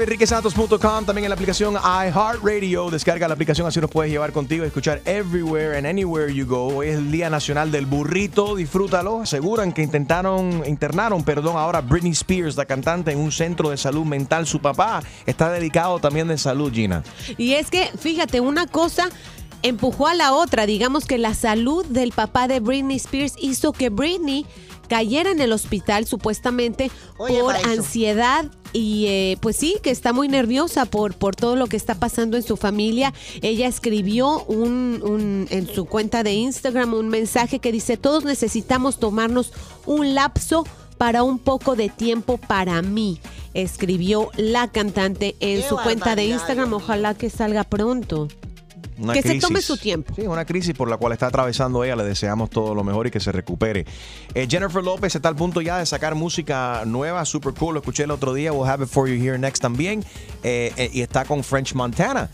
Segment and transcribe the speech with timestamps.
[0.00, 2.90] Live, enriquesantos.com, también en la aplicación iHeartRadio.
[2.90, 6.78] Descarga la aplicación, así nos puedes llevar contigo y escuchar everywhere and anywhere you go.
[6.78, 9.20] Hoy es el Día Nacional del Burrito, disfrútalo.
[9.20, 14.04] Aseguran que intentaron, internaron, perdón, ahora Britney Spears, la cantante, en un centro de salud
[14.04, 14.46] mental.
[14.46, 17.02] Su papá está dedicado también de salud, Gina.
[17.36, 19.08] Y es que, fíjate, una cosa
[19.62, 20.66] empujó a la otra.
[20.66, 24.46] Digamos que la salud del papá de Britney Spears hizo que Britney
[24.90, 30.28] cayera en el hospital supuestamente Oye, por ansiedad y eh, pues sí, que está muy
[30.28, 33.14] nerviosa por, por todo lo que está pasando en su familia.
[33.40, 38.98] Ella escribió un, un- en su cuenta de Instagram un mensaje que dice, todos necesitamos
[38.98, 39.52] tomarnos
[39.86, 40.66] un lapso
[40.98, 43.20] para un poco de tiempo para mí,
[43.54, 46.74] escribió la cantante en Qué su cuenta de Instagram.
[46.74, 48.28] Ojalá que salga pronto.
[49.00, 50.14] Una Que se tome su tiempo.
[50.14, 51.96] Sí, una crisis por la cual está atravesando ella.
[51.96, 53.86] Le deseamos todo lo mejor y que se recupere.
[54.34, 57.74] Eh, Jennifer López está al punto ya de sacar música nueva, super cool.
[57.74, 58.52] Lo escuché el otro día.
[58.52, 60.04] We'll have it for you here next también.
[60.42, 62.30] Eh, eh, y está con French Montana.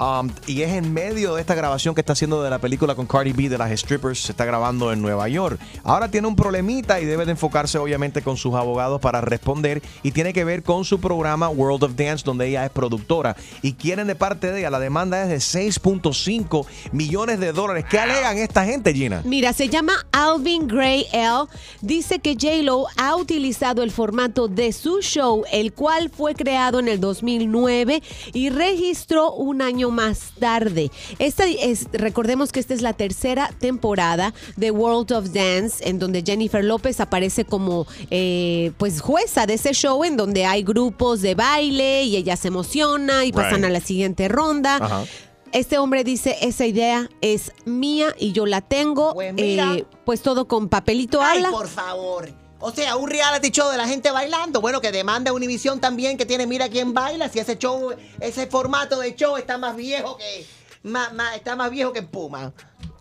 [0.00, 3.06] Um, y es en medio de esta grabación que está haciendo de la película con
[3.06, 5.60] Cardi B de las strippers, se está grabando en Nueva York.
[5.84, 10.12] Ahora tiene un problemita y debe de enfocarse obviamente con sus abogados para responder y
[10.12, 14.06] tiene que ver con su programa World of Dance donde ella es productora y quieren
[14.06, 17.84] de parte de ella, la demanda es de 6.5 millones de dólares.
[17.90, 19.20] ¿Qué alegan esta gente, Gina?
[19.26, 21.44] Mira, se llama Alvin Gray L.
[21.82, 26.88] Dice que J-Lo ha utilizado el formato de su show, el cual fue creado en
[26.88, 28.02] el 2009
[28.32, 30.90] y registró un año más tarde.
[31.18, 36.22] Esta es, recordemos que esta es la tercera temporada de World of Dance, en donde
[36.24, 41.34] Jennifer López aparece como eh, pues jueza de ese show, en donde hay grupos de
[41.34, 43.64] baile y ella se emociona y pasan Right.
[43.64, 44.76] a la siguiente ronda.
[44.76, 45.04] Ajá.
[45.52, 49.14] Este hombre dice, esa idea es mía y yo la tengo.
[49.14, 49.74] Pues mira.
[49.74, 51.50] Eh, pues todo con papelito Ay, habla.
[51.50, 52.30] por favor.
[52.60, 54.60] O sea, un reality show de la gente bailando.
[54.60, 57.28] Bueno, que demanda Univision también, que tiene Mira quién baila.
[57.30, 60.46] Si ese show, ese formato de show está más viejo que.
[60.82, 62.52] más- más- está más viejo que Puma.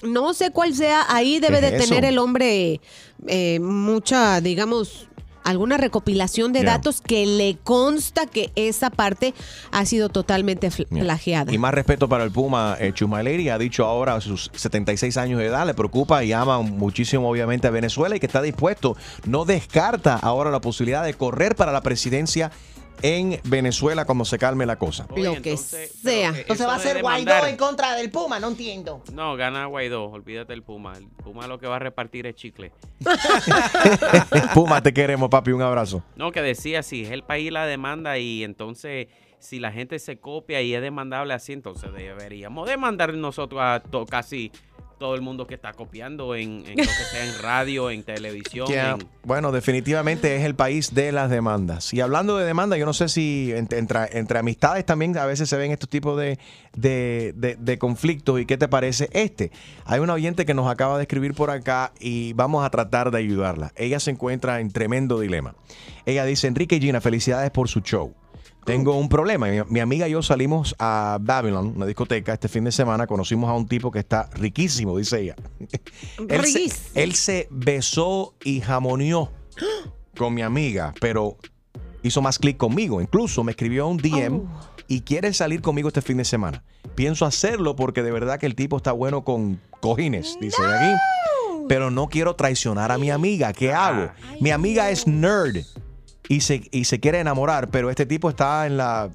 [0.01, 2.09] No sé cuál sea, ahí debe ¿Qué de tener eso?
[2.09, 2.79] el hombre
[3.27, 5.08] eh, mucha, digamos,
[5.49, 9.33] alguna recopilación de datos que le consta que esa parte
[9.71, 11.53] ha sido totalmente Mira, plagiada.
[11.53, 15.17] Y más respeto para el Puma, eh, Chuma Lady ha dicho ahora a sus 76
[15.17, 18.95] años de edad, le preocupa y ama muchísimo obviamente a Venezuela y que está dispuesto,
[19.25, 22.51] no descarta ahora la posibilidad de correr para la presidencia
[23.01, 25.07] en Venezuela cuando se calme la cosa.
[25.15, 26.31] Lo que entonces, sea.
[26.31, 28.49] pero, eh, Entonces eso va a de ser Guaidó demandar- en contra del Puma, no
[28.49, 29.03] entiendo.
[29.13, 30.97] No, gana Guaidó, olvídate del Puma.
[30.97, 32.71] El Puma lo que va a repartir es chicle.
[34.53, 36.03] Puma, te queremos, papi, un abrazo.
[36.15, 39.07] No, que decía, si es el país la demanda y entonces
[39.39, 44.05] si la gente se copia y es demandable así, entonces deberíamos demandar nosotros a to-
[44.05, 44.51] casi
[44.99, 48.67] todo el mundo que está copiando en, en lo que sea en radio, en televisión.
[48.67, 48.91] Yeah.
[48.99, 51.93] en- Bueno, definitivamente es el país de las demandas.
[51.93, 55.71] Y hablando de demandas, yo no sé si entre, amistades también a veces se ven
[55.71, 56.38] estos tipos de,
[56.75, 58.39] de- de- de conflictos.
[58.39, 59.51] ¿Y qué te parece este?
[59.85, 63.17] Hay una oyente que nos acaba de escribir por acá y vamos a tratar de
[63.17, 63.71] ayudarla.
[63.77, 65.56] Ella se encuentra en tremendo dilema.
[66.06, 68.13] Ella dice, Enrique y Gina, felicidades por su show.
[68.69, 69.48] Tengo un problema.
[69.48, 73.07] Mi, mi amiga y yo salimos a Babylon, una discoteca, este fin de semana.
[73.07, 75.36] Conocimos a un tipo que está riquísimo, dice ella.
[76.30, 79.31] Él se, él se besó y jamoneó
[80.16, 81.38] con mi amiga, pero
[82.04, 83.01] hizo más clic conmigo.
[83.01, 84.44] Incluso me escribió un DM
[84.88, 86.63] y quiere salir conmigo este fin de semana.
[86.94, 91.01] Pienso hacerlo porque de verdad que el tipo está bueno con cojines, dice de aquí.
[91.68, 93.51] Pero no quiero traicionar a mi amiga.
[93.51, 94.12] ¿Qué hago?
[94.39, 95.65] Mi amiga es nerd
[96.29, 99.09] y se, y se quiere enamorar, pero este tipo está en la...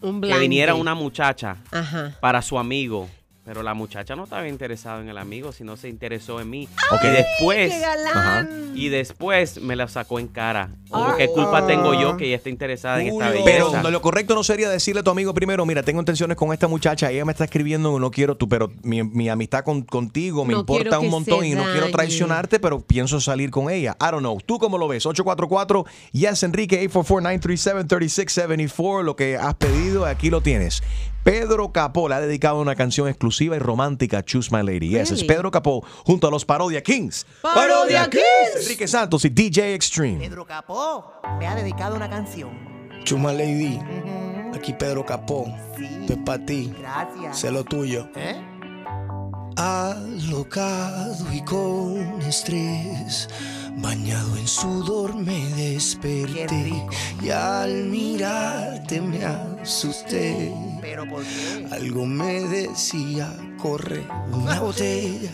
[0.00, 2.16] Un que viniera una muchacha Ajá.
[2.20, 3.08] para su amigo.
[3.50, 6.68] Pero la muchacha no estaba interesada en el amigo, sino se interesó en mí.
[6.92, 7.00] Ok.
[7.02, 8.70] Y después, ¡Qué galán!
[8.76, 10.70] y después me la sacó en cara.
[10.88, 13.82] Como, ¿Qué culpa tengo yo que ella esté interesada en esta Pero belleza?
[13.82, 16.68] no, lo correcto no sería decirle a tu amigo primero, mira, tengo intenciones con esta
[16.68, 20.52] muchacha, ella me está escribiendo, no quiero tú, pero mi, mi amistad con- contigo me
[20.54, 23.96] No importa un montón y no quiero traicionarte, pero pienso salir con ella.
[24.00, 24.38] I don't know.
[24.46, 25.06] ¿Tú cómo lo ves?
[25.06, 29.02] 844 Yes Enrique 844-937-3674.
[29.02, 30.84] Lo que has pedido, aquí lo tienes.
[31.22, 34.88] Pedro Capó le ha dedicado una canción exclusiva y romántica, Choose My Lady.
[34.88, 35.24] Yes, es?
[35.24, 37.26] Pedro Capó junto a los Parodia Kings.
[37.42, 38.62] ¡Parodia Kings!
[38.62, 40.18] Enrique Santos y DJ Extreme.
[40.18, 42.50] Pedro Capó me ha dedicado una canción.
[43.04, 43.78] Chuma Lady,
[44.54, 45.46] aquí Pedro Capó.
[45.76, 45.84] Sí.
[46.00, 47.38] Esto es para ti, Gracias.
[47.38, 48.08] sé lo tuyo.
[48.16, 48.36] ¿Eh?
[49.56, 53.28] Alocado y con estrés,
[53.76, 56.72] bañado en sudor me desperté.
[57.22, 60.52] Y al mirarte me asusté.
[60.80, 61.66] ¿Pero por qué?
[61.70, 65.30] Algo me decía, corre una botella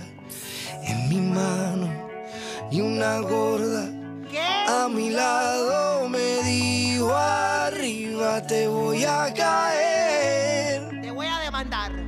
[0.83, 1.89] en mi mano
[2.71, 3.89] y una gorda
[4.31, 4.41] ¿Qué?
[4.41, 11.01] a mi lado me dijo arriba te voy a caer.
[11.01, 12.06] Te voy a demandar.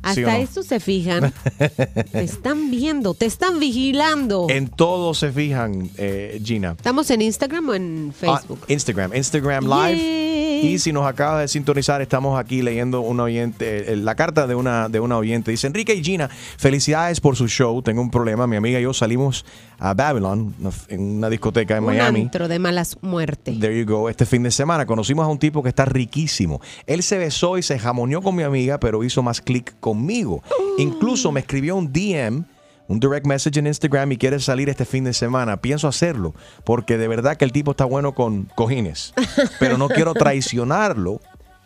[0.02, 0.42] ¿Sí Hasta no?
[0.42, 1.33] eso se fijan.
[2.12, 4.47] te están viendo, te están vigilando.
[4.49, 6.73] En todo se fijan, eh, Gina.
[6.73, 8.61] ¿Estamos en Instagram o en Facebook?
[8.62, 10.30] Ah, Instagram, Instagram Live.
[10.62, 14.54] Y si nos acaba de sintonizar, estamos aquí leyendo una oyente, eh, la carta de
[14.54, 15.50] una, de una oyente.
[15.50, 17.80] Dice, Enrique y Gina, felicidades por su show.
[17.83, 18.47] Tengo un problema.
[18.47, 19.45] Mi amiga y yo salimos
[19.83, 20.55] a Babylon,
[20.89, 22.21] en una discoteca en Un Miami.
[22.21, 23.59] antro de malas muertes.
[23.59, 24.11] There you go.
[24.11, 26.61] Este fin de semana conocimos a un tipo que está riquísimo.
[26.87, 30.43] Él se besó y se jamoneó con mi amiga, pero hizo más clic conmigo.
[30.77, 32.45] Incluso me escribió un DM,
[32.89, 35.57] un direct message en Instagram y quiere salir este fin de semana.
[35.63, 36.35] Pienso hacerlo,
[36.65, 39.15] porque de verdad que el tipo está bueno con cojines.
[39.59, 41.21] Pero no quiero traicionarlo.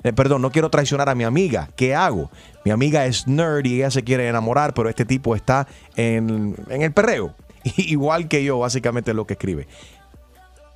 [0.04, 1.70] Eh, perdón, no quiero traicionar a mi amiga.
[1.76, 2.30] ¿Qué hago?
[2.64, 5.66] Mi amiga es nerd y ella se quiere enamorar, pero este tipo está
[5.96, 7.34] en, en el perreo.
[7.76, 9.66] Igual que yo, básicamente lo que escribe.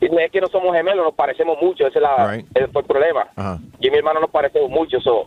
[0.01, 2.45] Y no es que no somos gemelos, nos parecemos mucho, ese es la, Right.
[2.53, 3.27] ese fue el problema.
[3.35, 3.59] Ajá.
[3.79, 4.99] Yo y mi hermano nos parecemos mucho.
[4.99, 5.25] so.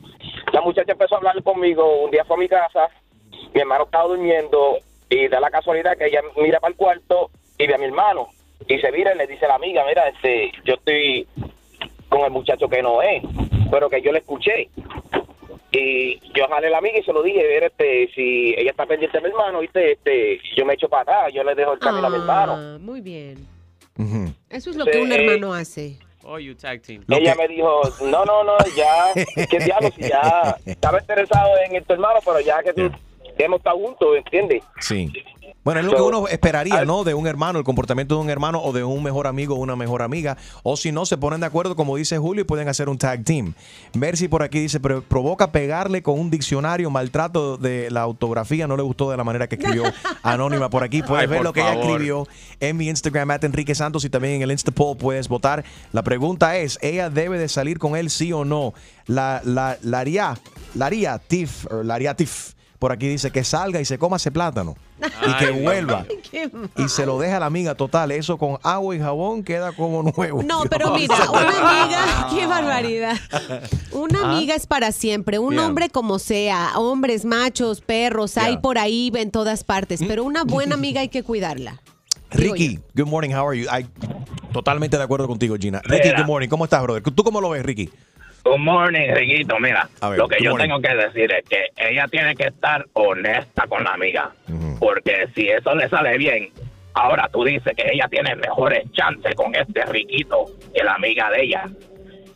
[0.53, 2.89] La muchacha empezó a hablar conmigo, un día fue a mi casa,
[3.55, 4.77] mi hermano estaba durmiendo
[5.11, 8.29] y da la casualidad que ella mira para el cuarto y ve a mi hermano.
[8.67, 11.27] Y se mira y le dice a la amiga, mira, este, yo estoy
[12.09, 13.23] con el muchacho que no es,
[13.71, 14.69] pero que yo le escuché.
[15.71, 18.87] Y yo jalé a la amiga y se lo dije, ver, este, si ella está
[18.87, 19.93] pendiente de mi hermano, ¿viste?
[19.93, 22.55] Este, yo me echo para atrás, yo le dejo el camino a mi hermano.
[22.57, 23.47] Ah, muy bien.
[24.49, 25.99] Eso es lo que un eh, hermano hace.
[26.25, 27.05] Oh, you tag team.
[27.09, 29.13] Ella me dijo, no, no, no, ya,
[29.49, 32.91] qué diablo, si ya estaba interesado en tu hermano, pero ya que tú,
[33.39, 34.63] ya hemos estado juntos, ¿entiendes?
[34.81, 35.13] Sí.
[35.69, 37.05] Bueno, es lo que uno esperaría, ¿no?
[37.05, 39.77] De un hermano, el comportamiento de un hermano o de un mejor amigo o una
[39.77, 40.39] mejor amiga.
[40.63, 43.23] O si no, se ponen de acuerdo, como dice Julio, y pueden hacer un tag
[43.23, 43.53] team.
[43.93, 48.79] Mercy por aquí dice, pero provoca pegarle con un diccionario, maltrato de la ortografía, no
[48.79, 49.83] le gustó de la manera que escribió
[50.23, 51.03] Anónima por aquí.
[51.03, 52.27] Puedes Ay, ver lo que ella escribió
[52.61, 55.65] en mi Instagram, at Enrique Santos, y también en el Instapoll puedes votar.
[55.93, 58.73] La pregunta es, ¿ella debe de salir con él sí o no?
[59.07, 60.39] La, la, la haría,
[60.75, 62.55] la haría Tiff, o la haría Tiff.
[62.79, 64.77] Por aquí dice que salga y se coma ese plátano.
[65.27, 66.05] y que vuelva.
[66.77, 68.13] Y se lo deja a la amiga total.
[68.13, 70.43] Eso con agua y jabón queda como nuevo.
[70.45, 71.41] No, pero mira, una
[71.83, 73.17] amiga, qué barbaridad.
[73.93, 75.67] Una amiga es para siempre, un Yeah.
[75.67, 78.61] hombre como sea, hombres, machos, perros, hay Yeah.
[78.61, 81.81] por ahí en todas partes, pero una buena amiga hay que cuidarla.
[82.31, 83.67] Ricky, good morning, how are you?
[83.71, 83.87] I-
[84.53, 85.81] totalmente de acuerdo contigo, Gina.
[85.83, 87.03] Ricky, good morning, ¿cómo estás, brother?
[87.03, 87.91] ¿Tú cómo lo ves, Ricky?
[88.49, 89.59] Good morning, Riquito.
[89.61, 90.69] Mira, ver, lo que yo morning.
[90.69, 94.31] tengo que decir es que ella tiene que estar honesta con la amiga.
[94.79, 96.49] Porque si eso le sale bien,
[96.95, 101.43] ahora tú dices que ella tiene mejores chances con este Riquito que la amiga de
[101.43, 101.65] ella.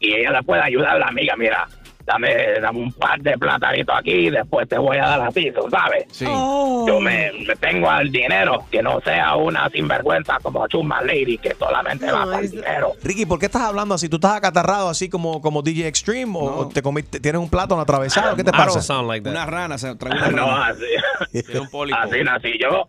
[0.01, 1.35] Y ella le puede ayudar a la amiga.
[1.37, 1.67] Mira,
[2.05, 5.51] dame, dame un par de platanitos aquí y después te voy a dar a ti,
[5.53, 6.07] ¿tú ¿sabes?
[6.11, 6.25] Sí.
[6.25, 11.55] Yo me, me tengo al dinero, que no sea una sinvergüenza como Chuma Lady que
[11.59, 12.93] solamente va No, para el es- dinero.
[13.03, 14.09] Ricky, ¿por qué estás hablando así?
[14.09, 16.37] ¿Tú estás acatarrado así como, como DJ Extreme?
[16.39, 18.37] ¿O o te comiste, tienes un plátano atravesado?
[18.37, 19.03] ¿Qué te pasa?
[19.03, 19.31] like that.
[19.33, 20.67] Una rana, se una No, rana.
[20.67, 21.99] así, Tiene un pólipo.
[21.99, 22.87] así nací yo.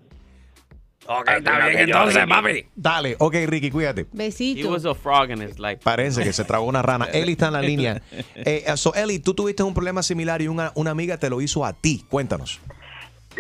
[1.06, 2.66] Ok, está bien entonces, papi.
[2.76, 4.02] Dale, ok, Ricky, cuídate.
[4.02, 4.70] He Besito.
[4.70, 5.82] was a frog in his life.
[5.84, 7.06] Parece que se tragó una rana.
[7.14, 8.02] Eli está en la línea.
[8.36, 11.66] Eh, so, Eli, tú tuviste un problema similar y una, una amiga te lo hizo
[11.66, 12.06] a ti.
[12.10, 12.62] Cuéntanos.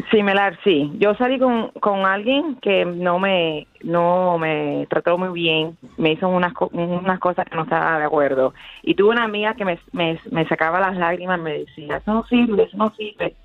[0.09, 0.91] Similar, sí.
[0.97, 6.27] Yo salí con, con alguien que no me no me trató muy bien, me hizo
[6.27, 8.53] unas, co- unas cosas que no estaba de acuerdo.
[8.81, 12.23] Y tuve una amiga que me, me, me sacaba las lágrimas, me decía, eso no
[12.25, 13.35] sirve, eso no sirve.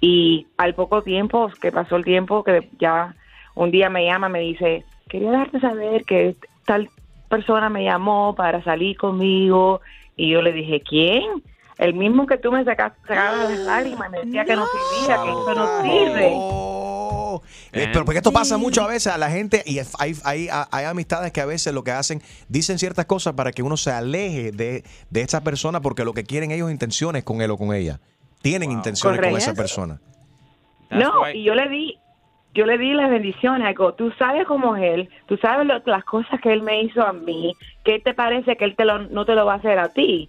[0.00, 3.16] Y al poco tiempo, que pasó el tiempo, que ya
[3.56, 6.88] un día me llama, me dice, quería darte saber que tal
[7.28, 9.80] persona me llamó para salir conmigo.
[10.16, 11.24] Y yo le dije, ¿quién?
[11.78, 15.30] El mismo que tú me sacas, sacabas las lágrimas, me decía que no servía, que
[15.30, 16.30] eso no sirve.
[16.34, 17.42] Oh.
[17.72, 20.84] Eh, pero porque esto pasa mucho a veces a la gente y hay, hay, hay
[20.86, 24.52] amistades que a veces lo que hacen, dicen ciertas cosas para que uno se aleje
[24.52, 28.00] de, de esa persona porque lo que quieren ellos intenciones con él o con ella.
[28.40, 30.00] Tienen intenciones con esa persona.
[30.88, 31.98] That's No, why- y yo le di,
[32.56, 33.66] yo le di las bendiciones.
[33.66, 37.06] Algo, tú sabes cómo es él, tú sabes lo- las cosas que él me hizo
[37.06, 37.54] a mí.
[37.84, 40.28] ¿Qué te parece que él te lo, no te lo va a hacer a ti?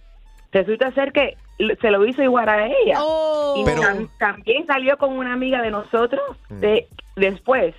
[0.52, 1.36] Resulta ser que
[1.80, 2.98] se lo hizo igual a ella.
[3.00, 3.54] Oh.
[3.58, 7.74] Y Pero- tam- también salió con una amiga de nosotros de después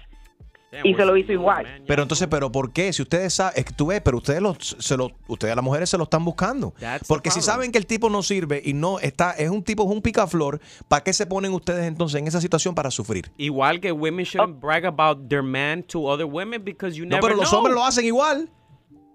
[0.84, 1.66] y se lo hizo igual.
[1.88, 2.94] Pero entonces, ¿pero por qué?
[2.94, 5.90] Si ustedes saben, es que tú ves, pero ustedes los, se lo, ustedes las mujeres
[5.90, 6.74] se lo están buscando.
[6.80, 9.84] That's Porque si saben que el tipo no sirve y no está, es un tipo,
[9.84, 13.32] es un picaflor, ¿para qué se ponen ustedes entonces en esa situación para sufrir?
[13.38, 17.30] Igual que women shouldn't brag about their man to other women because you No, never
[17.30, 18.50] pero los hombres lo hacen igual.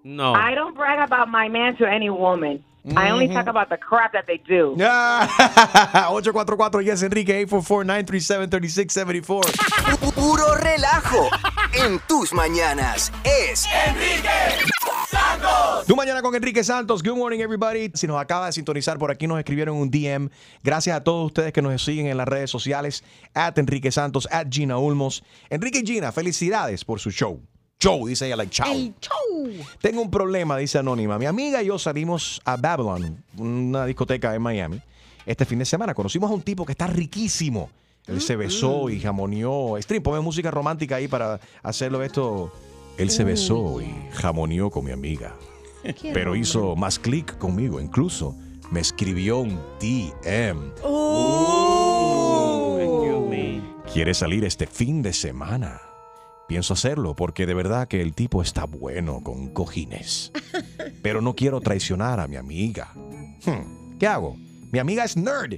[0.03, 0.33] No.
[0.33, 2.63] I don't brag about my man to any woman.
[2.95, 4.75] I only talk about the crap that they do.
[4.77, 10.13] 844 Yes Enrique 844-937-3674.
[10.13, 11.27] Puro relajo
[11.73, 13.11] en tus mañanas.
[13.23, 13.65] Es
[15.87, 17.01] Tu mañana con Enrique Santos.
[17.01, 17.89] Good morning, everybody.
[17.95, 20.29] Si nos acaba de sintonizar por aquí, nos escribieron un DM.
[20.63, 23.03] Gracias a todos ustedes que nos siguen en las redes sociales.
[23.33, 25.23] At Enrique Santos, at Gina Ulmos.
[25.49, 27.41] Enrique y Gina, felicidades por su show.
[27.79, 28.71] Show, dice ella, like chao.
[28.71, 29.65] El show.
[29.81, 31.19] Tengo un problema, dice Anónima.
[31.19, 34.81] Mi amiga y yo salimos a Babylon, una discoteca en Miami,
[35.25, 35.93] este fin de semana.
[35.93, 37.69] Conocimos a un tipo que está riquísimo.
[38.07, 39.75] Él se besó y jamoneó.
[39.81, 42.51] Stream, ponme música romántica ahí para hacerlo esto.
[42.97, 45.35] Él se besó y jamoneó con mi amiga.
[46.13, 47.81] pero hizo más clic conmigo.
[47.81, 48.35] Incluso
[48.71, 50.71] me escribió un DM.
[53.91, 55.81] Quiere salir este fin de semana.
[56.47, 60.31] Pienso hacerlo porque de verdad que el tipo está bueno con cojines.
[61.01, 62.91] Pero no quiero traicionar a mi amiga.
[62.93, 64.35] Hmm, ¿Qué hago?
[64.71, 65.55] Mi amiga es nerd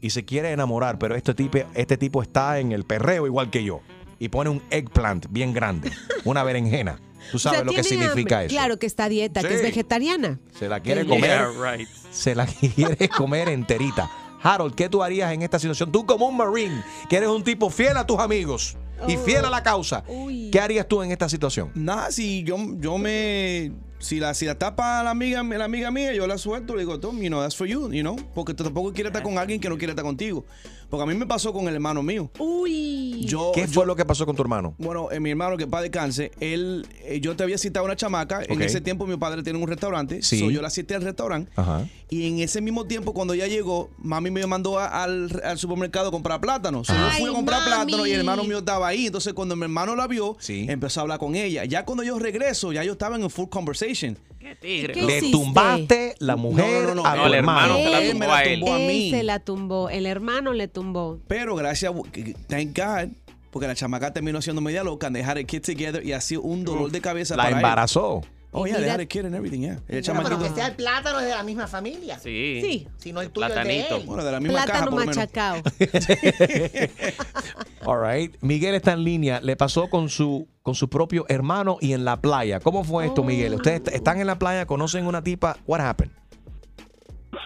[0.00, 3.64] y se quiere enamorar, pero este tipo, este tipo está en el perreo igual que
[3.64, 3.80] yo.
[4.18, 5.90] Y pone un eggplant bien grande,
[6.24, 7.00] una berenjena.
[7.30, 8.46] Tú O sea, sabes lo que significa hambre.
[8.46, 8.54] eso.
[8.56, 9.66] Claro que está a dieta, que es Sí.
[9.66, 10.38] vegetariana.
[10.58, 11.48] Se la quiere Yeah, comer.
[11.78, 11.88] right.
[12.10, 14.10] Se la quiere comer enterita.
[14.42, 15.90] Harold, ¿qué tú harías en esta situación?
[15.90, 18.76] Tú como un marine, que eres un tipo fiel a tus amigos
[19.06, 20.04] y fiel a la causa.
[20.52, 21.70] ¿Qué harías tú en esta situación?
[21.74, 23.72] Nada, si yo, yo me.
[23.98, 27.00] Si la, si la tapa la amiga, la amiga mía, yo la suelto, le digo,
[27.00, 28.16] Tom, you know, that's for you, you know.
[28.34, 30.44] Porque tú tampoco quieres estar con alguien que no quiere estar contigo.
[30.90, 32.30] Porque a mí me pasó con el hermano mío.
[32.38, 33.24] Uy.
[33.26, 34.74] Yo, ¿Qué fue lo que pasó con tu hermano?
[34.78, 37.96] Bueno, eh, mi hermano que padre descanse, él, eh, yo te había citado a una
[37.96, 38.42] chamaca.
[38.48, 40.22] En ese tiempo mi padre tiene un restaurante.
[40.22, 40.38] Sí.
[40.38, 41.50] so yo la cité al restaurante.
[41.56, 41.88] Ajá.
[42.08, 46.08] Y en ese mismo tiempo, cuando ella llegó, mami me mandó a- al, al supermercado
[46.08, 46.86] a comprar plátanos.
[46.86, 47.70] So, yo fui a comprar mami.
[47.86, 49.06] plátanos y el hermano mío estaba ahí.
[49.06, 51.64] Entonces, cuando mi hermano la vio, empezó a hablar con ella.
[51.64, 54.16] Ya cuando yo regreso, ya yo estaba en full conversation.
[54.46, 54.92] Qué tigre.
[54.94, 55.36] ¿Qué Le hiciste?
[55.36, 57.76] tumbaste la mujer No, no, no, a no, tu el hermano.
[57.78, 58.62] hermano se la Él, tumbó a él.
[58.80, 59.10] él mí.
[59.10, 61.18] se la tumbó, el hermano le tumbó.
[61.26, 63.08] Pero gracias, a- thank God,
[63.50, 66.42] porque la chamaca terminó siendo media loca, they had a kid together y ha sido
[66.42, 67.56] un dolor de cabeza La para él.
[67.56, 68.22] embarazó.
[68.52, 69.80] Oh, Y yeah, they had a kid and everything, yeah.
[69.88, 72.18] El Bueno, pero que sea el plátano es de la misma familia.
[72.18, 72.60] Sí.
[72.62, 72.88] Sí.
[72.96, 73.96] Si no el tuyo es de Platanito.
[73.96, 74.06] él.
[74.06, 75.16] Bueno, de la misma caja, Plátano por lo menos.
[75.16, 75.62] machacado.
[77.86, 78.34] All right.
[78.42, 79.40] Miguel está en línea.
[79.40, 82.58] Le pasó con su, con su propio hermano y en la playa.
[82.60, 83.54] ¿Cómo fue esto, Miguel?
[83.54, 85.56] Ustedes est- están en la playa, conocen una tipa.
[85.66, 86.12] What happened?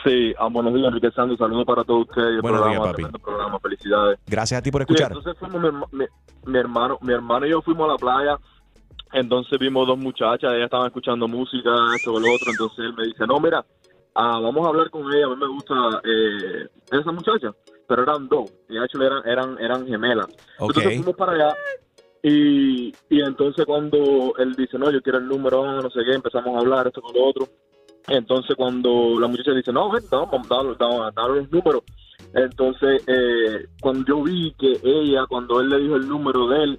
[0.04, 1.37] Sí, buenos días, Enrique Santos.
[1.38, 2.37] Saludos para todos ustedes.
[2.37, 3.02] El Buenos días, papi.
[3.23, 4.18] programa, felicidades.
[4.26, 5.12] Gracias a ti por Sí, escuchar.
[5.12, 8.38] entonces fuimos mi, herma- mi- mi hermano, mi hermano y yo fuimos a la playa.
[9.12, 12.50] Entonces vimos dos muchachas, ellas estaban escuchando música, esto y lo otro.
[12.52, 13.62] Entonces él me dice, no, mira,
[14.14, 15.26] ah, vamos a hablar con ella.
[15.26, 17.52] A mí me gusta eh, esa muchacha.
[17.90, 18.52] Pero eran dos.
[18.68, 20.28] Y actually eran, eran, eran gemelas.
[20.61, 21.56] Entonces fuimos para allá.
[22.23, 26.54] Y, y entonces cuando él dice, no, yo quiero el número, no sé qué, empezamos
[26.54, 27.49] a hablar esto con lo otro.
[28.06, 31.82] Entonces cuando la muchacha dice, no, ven, vamos a dar los números.
[32.32, 36.78] Entonces, eh, cuando yo vi que ella, cuando él le dijo el número de él,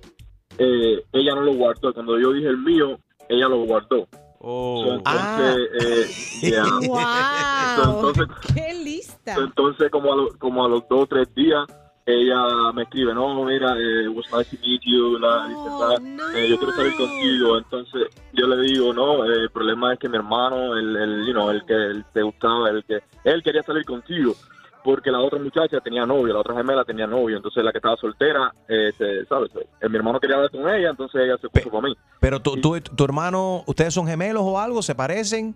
[0.60, 1.94] eh, ella no lo guardó.
[1.94, 4.08] Cuando yo dije el mío, ella lo guardó.
[4.44, 4.84] Oh.
[4.84, 6.08] So, entonces, eh,
[6.42, 6.66] yeah.
[6.66, 7.96] So, ¡Wow!
[8.12, 9.36] entonces, ¡Qué lista!
[9.36, 11.66] entonces como a, lo- como a los dos o tres días,
[12.06, 15.96] ella me escribe, no, mira, eh, it was nice to meet you, la, dice, "Ah,
[16.36, 17.58] eh, yo quiero salir contigo.
[17.58, 21.34] Entonces yo le digo, no, eh, el problema es que mi hermano, el, el, you
[21.34, 24.36] know, el que el te gustaba, el que él quería salir contigo.
[24.84, 27.96] Porque la otra muchacha tenía novio, la otra gemela tenía novio, entonces la que estaba
[27.98, 29.52] soltera, eh, se- ¿sabes?
[29.80, 31.96] Eh, mi hermano quería hablar con ella, entonces ella se puso con mí.
[32.20, 34.82] Pero tu, tu, tu hermano, ¿ustedes son gemelos o algo?
[34.82, 35.54] ¿Se parecen?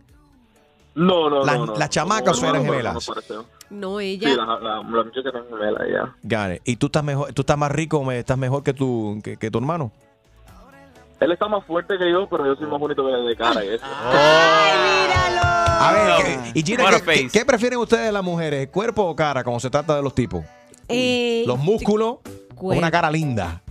[0.94, 1.66] No, no, Las- no.
[1.66, 1.76] no.
[1.76, 3.10] las chamacas No, eran no, gemelas.
[3.10, 3.46] no.
[3.72, 4.36] No, Sí, ella.
[4.36, 6.60] la, la, la muchacha era gemela, ya.
[6.64, 9.50] ¿Y tú estás mejor, tú estás más rico, me- estás mejor que tu, que, que
[9.50, 9.92] tu hermano?
[11.20, 13.70] Él está más fuerte que yo, pero yo soy más bonito que de cara y
[13.70, 13.86] eso.
[15.80, 17.30] A ver, ¿qué- y Gina, ¿qué, qué- face.
[17.32, 18.68] qué prefieren ustedes las mujeres?
[18.70, 19.44] ¿Cuerpo o cara?
[19.44, 20.44] Como se trata de los tipos.
[20.88, 22.18] Eh, ¿Los músculos
[22.56, 23.62] o una cara linda?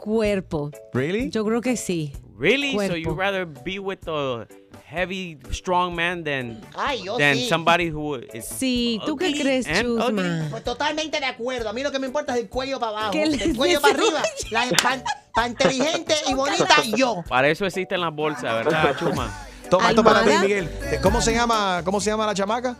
[0.00, 0.70] Cuerpo.
[0.92, 1.30] ¿Really?
[1.30, 2.12] Yo creo que sí.
[2.38, 2.72] Really?
[2.72, 2.96] So Cuerpo.
[2.96, 4.46] you rather be with a
[4.86, 7.48] heavy, strong man than Ay, yo than sí.
[7.48, 10.46] somebody who is Sí, ¿tú qué crees, Chusma?
[10.50, 11.68] Pues totalmente de acuerdo.
[11.68, 13.10] A mí lo que me importa es el cuello para abajo.
[13.12, 14.22] ¿Qué les El cuello para arriba.
[14.50, 15.02] La,
[15.34, 17.22] para inteligente y bonita yo.
[17.28, 19.46] Para eso existen las bolsas, ¿verdad, Chuma?
[19.70, 20.30] Toma esto para ti.
[20.40, 20.70] Miguel.
[21.02, 22.76] ¿Cómo se llama, cómo se llama la chamaca?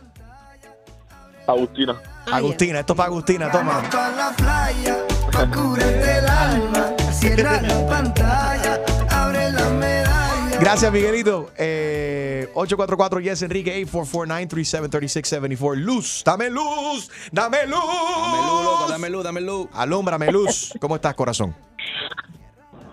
[1.47, 1.99] Agustina.
[2.31, 3.81] Agustina, esto es para Agustina, toma.
[3.89, 4.97] Pa' la playa,
[5.31, 6.93] pa' curarte el alma.
[7.11, 10.59] Cierra la pantalla, abre la medalla.
[10.59, 11.49] Gracias, Miguelito.
[11.57, 15.75] Eh, 844 Yes Enrique 844-937-3674.
[15.77, 17.79] Luz, dame luz, dame luz.
[17.81, 19.67] Dame luz, loco, dame luz, dame luz.
[19.73, 20.73] Alúmbrame, Luz.
[20.79, 21.55] ¿Cómo estás, corazón?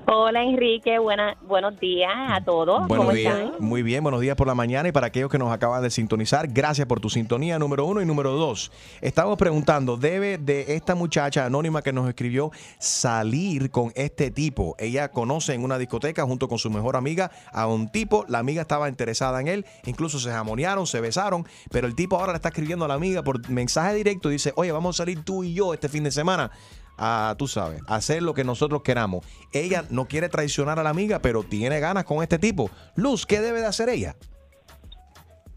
[0.08, 2.86] Hola Enrique, buena, buenos días a todos.
[2.86, 3.36] Buenos ¿Cómo días.
[3.36, 3.54] están?
[3.58, 6.46] Muy bien, buenos días por la mañana y para aquellos que nos acaban de sintonizar,
[6.46, 8.70] gracias por tu sintonía, número uno y número dos.
[9.00, 14.76] Estamos preguntando, ¿debe de esta muchacha anónima que nos escribió salir con este tipo?
[14.78, 18.62] Ella conoce en una discoteca junto con su mejor amiga a un tipo, la amiga
[18.62, 22.50] estaba interesada en él, incluso se jamonearon, se besaron, pero el tipo ahora le está
[22.50, 25.52] escribiendo a la amiga por mensaje directo y dice, oye, vamos a salir tú y
[25.52, 26.52] yo este fin de semana
[26.96, 29.24] a, tú sabes, hacer lo que nosotros queramos.
[29.52, 32.70] Ella no quiere traicionar a la amiga, pero tiene ganas con este tipo.
[32.94, 34.16] Luz, ¿qué debe de hacer ella?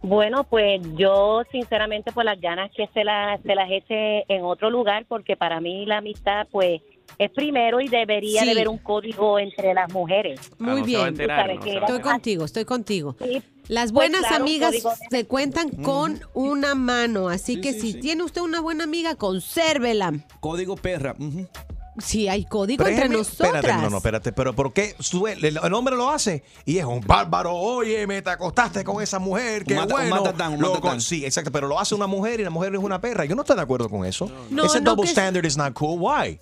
[0.02, 4.70] Bueno, pues yo sinceramente por las ganas que se las, se las eche en otro
[4.70, 6.82] lugar, porque para mí la amistad pues
[7.20, 8.46] es primero y debería Sí.
[8.48, 10.40] de haber un código entre las mujeres.
[10.58, 11.16] Muy bien.
[11.20, 13.16] Estoy contigo, estoy contigo.
[13.22, 14.74] Sí, Las pues buenas claro, amigas
[15.12, 20.14] se cuentan con una mano, así que si tiene usted una buena amiga, consérvela.
[20.40, 21.14] Código perra.
[21.20, 21.46] ujú.
[21.98, 23.56] Si hay código Pero entre déjeme- nosotras.
[23.56, 24.32] Espérate, no, no, espérate.
[24.32, 26.44] Pero ¿por qué su- el, el hombre lo hace?
[26.64, 27.54] Y es un bárbaro.
[27.54, 29.66] Oye, me te acostaste con esa mujer.
[29.66, 30.16] Qué Un mata- un bueno.
[30.24, 30.92] matatán, un Lo matatán.
[30.92, 31.52] con- sí, exacto.
[31.52, 33.26] Pero lo hace una mujer y la mujer es una perra.
[33.26, 34.32] Yo no estoy de acuerdo con eso.
[34.50, 36.00] No, Ese no, double que- standard is not cool.
[36.00, 36.40] Why?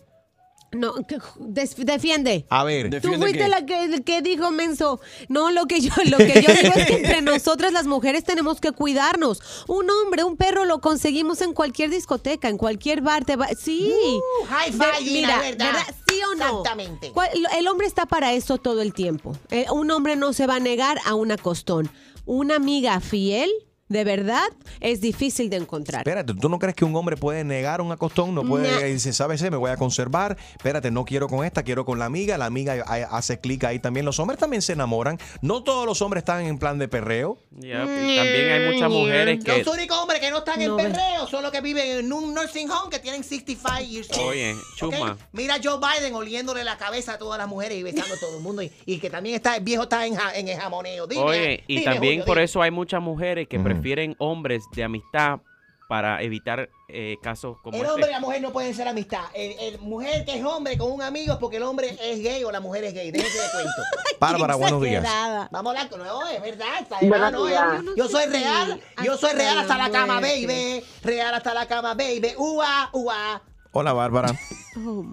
[0.73, 2.45] No, que- des- defiende.
[2.49, 2.89] A ver.
[3.01, 4.99] Tú fuiste la que, que dijo Menso.
[5.29, 8.59] No, lo que yo lo que yo digo es que entre nosotras las mujeres tenemos
[8.59, 9.41] que cuidarnos.
[9.67, 13.23] Un hombre, un perro lo conseguimos en cualquier discoteca, en cualquier bar.
[13.23, 13.91] Te va, sí.
[13.91, 15.73] Uh, high De- five, Gina, ¿verdad?
[16.09, 16.61] ¿Sí o no?
[16.61, 17.11] Exactamente.
[17.13, 19.37] ¿Cuál- El hombre está para eso todo el tiempo.
[19.51, 21.89] Eh, un hombre no se va a negar a una costón.
[22.25, 23.49] Una amiga fiel,
[23.89, 24.43] de verdad,
[24.79, 26.01] es difícil de encontrar.
[26.01, 28.35] Espérate, ¿tú no crees que un hombre puede negar un acostón?
[28.35, 28.79] No puede No.
[28.79, 29.49] decir, ¿sabes qué?
[29.49, 30.37] Me voy a conservar.
[30.55, 32.37] Espérate, no quiero con esta, quiero con la amiga.
[32.37, 34.05] La amiga ha- hace clic ahí también.
[34.05, 35.17] Los hombres también se enamoran.
[35.41, 37.39] No todos los hombres están en plan de perreo.
[37.51, 39.57] También hay muchas mujeres que...
[39.63, 42.33] Los únicos hombres que no están No, en perreo son los que viven en un
[42.33, 44.27] nursing home que tienen 65 years old.
[44.29, 45.17] Oye, chuma.
[45.31, 48.37] Mira a Joe Biden oliéndole la cabeza a todas las mujeres y besando a todo
[48.37, 48.61] el mundo.
[48.61, 51.07] Y, y que también está, el viejo está en, ja- en el jamoneo.
[51.07, 52.45] Dime, Oye, y dime, también Julio, por dime.
[52.45, 53.76] eso hay muchas mujeres que prefieren
[54.19, 55.39] hombres de amistad
[55.87, 57.93] para evitar eh, casos como El este.
[57.93, 59.23] hombre y la mujer no pueden ser amistad.
[59.33, 62.43] El, el mujer que es hombre con un amigo es porque el hombre es gay
[62.43, 63.09] o la mujer es gay.
[63.11, 63.81] Déjense de cuento.
[64.19, 65.03] Bárbara, buenos días.
[65.51, 66.67] Vamos a hablar con no, es verdad.
[66.81, 66.99] Está
[67.31, 67.83] no, días.
[67.95, 68.81] yo- soy real.
[69.03, 70.83] Yo soy real hasta la cama, baby.
[71.03, 72.33] Real hasta la cama, baby.
[72.37, 73.41] Ua, ua.
[73.71, 74.31] Hola, Bárbara.
[74.79, 75.03] Oh,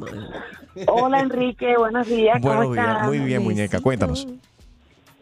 [1.05, 2.39] Hola Enrique, buenos días.
[2.43, 3.07] ¿Cómo Buenos días.
[3.07, 3.81] Muy bien, muñeca.
[3.81, 4.27] Cuéntanos.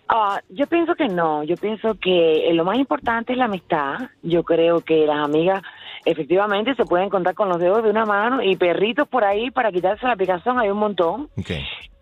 [0.08, 4.10] Ah, yo pienso que no, yo pienso que lo más importante es la amistad.
[4.22, 5.62] Yo creo que las amigas
[6.04, 9.70] efectivamente se pueden contar con los dedos de una mano y perritos por ahí para
[9.70, 11.28] quitarse la aplicación hay un montón.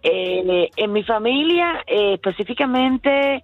[0.03, 3.43] Eh, en mi familia, eh, específicamente,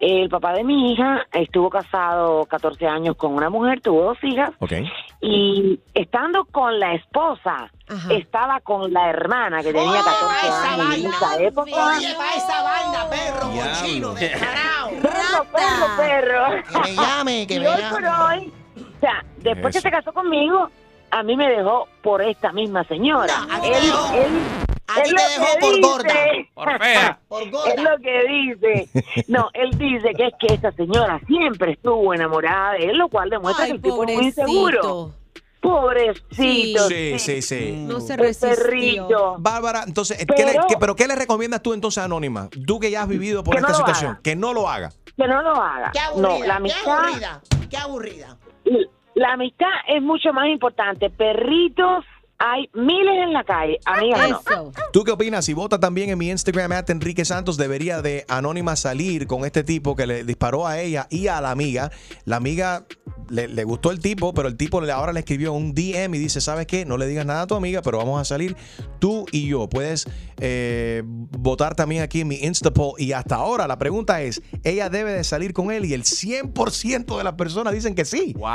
[0.00, 4.50] el papá de mi hija estuvo casado 14 años con una mujer, tuvo dos hijas
[4.60, 4.72] Ok.
[5.20, 7.70] y estando con la esposa,
[8.10, 11.96] estaba con la hermana que tenía 14 años en esa época.
[11.96, 14.90] Oye, para esa vaina, perro, cochino, descarado.
[15.02, 16.62] Perro, perro, perro.
[16.72, 17.94] Que me llame, que y me hoy llame.
[17.96, 19.88] por hoy, o sea, después que Eso.
[19.88, 20.70] se casó conmigo,
[21.10, 23.34] a mí me dejó por esta misma señora.
[23.50, 24.14] a ti él, te dejó.
[24.14, 24.38] él-
[24.90, 25.10] A te
[25.60, 26.14] por dice- gorda.
[26.54, 27.18] Por fea.
[27.28, 27.70] Por gorda.
[27.74, 29.24] Es lo que dice.
[29.28, 33.28] No, él dice que es que esa señora siempre estuvo enamorada de él, lo cual
[33.30, 35.12] demuestra que el tipo es muy inseguro.
[35.60, 36.88] Pobrecito.
[36.88, 37.84] Sí, sí, sí.
[37.86, 38.48] No se resistió.
[38.64, 39.36] perrito.
[39.38, 42.48] Bárbara, entonces, ¿qué le- Pero- qué- ¿pero qué le recomiendas tú entonces, Anónima?
[42.66, 44.12] Tú que ya has vivido por esta no situación.
[44.12, 44.20] haga.
[44.22, 44.90] Que no lo haga.
[45.16, 45.90] Que no lo haga.
[45.92, 46.98] Qué aburrida, no, la qué amistad.
[46.98, 48.36] aburrida, qué aburrida.
[49.18, 51.10] La amistad es mucho más importante.
[51.10, 52.04] Perritos
[52.38, 53.78] hay miles en la calle.
[53.84, 54.72] Amiga, no.
[54.92, 55.44] ¿Tú qué opinas?
[55.44, 59.64] Si vota también en mi Instagram, at Enrique Santos, debería de Anónima salir con este
[59.64, 61.90] tipo que le disparó a ella y a la amiga.
[62.24, 62.86] La amiga
[63.28, 66.18] le, le gustó el tipo, pero el tipo le- ahora le escribió un DM y
[66.18, 66.84] dice, ¿sabes qué?
[66.84, 68.56] No le digas nada a tu amiga, pero vamos a salir
[69.00, 69.68] tú y yo.
[69.68, 70.06] Puedes
[70.38, 73.00] eh, votar también aquí en mi Instapoll.
[73.00, 75.84] Y hasta ahora la pregunta es, ¿ella debe de salir con él?
[75.86, 78.32] Y el 100% de las personas dicen que sí.
[78.38, 78.48] Wow.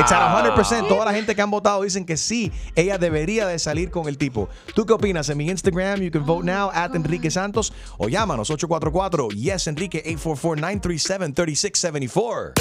[0.00, 0.88] It's at 100%.
[0.88, 4.16] Toda la gente que han votado dicen que sí, ella debería de salir con el
[4.16, 4.48] tipo.
[4.74, 5.28] ¿Tú qué opinas?
[5.28, 10.02] En mi Instagram, you can vote now at Enrique Santos o llámanos 844 Yes Enrique
[10.16, 12.52] 844-937-3674.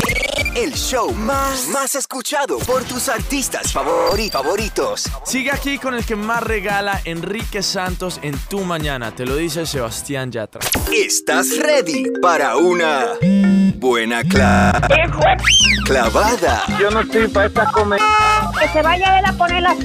[0.56, 5.06] El show más, más escuchado por tus artistas favori- favoritos.
[5.24, 9.15] Sigue aquí con el que más regala Enrique Santos en tu mañana.
[9.15, 10.60] Te lo dice Sebastián Yatra.
[10.93, 13.06] ¿Estás ready para una
[13.76, 14.82] buena cla-
[15.86, 16.63] clavada?
[16.80, 18.00] Yo no estoy para esta comer.
[18.60, 19.76] Que se vaya a él a poner la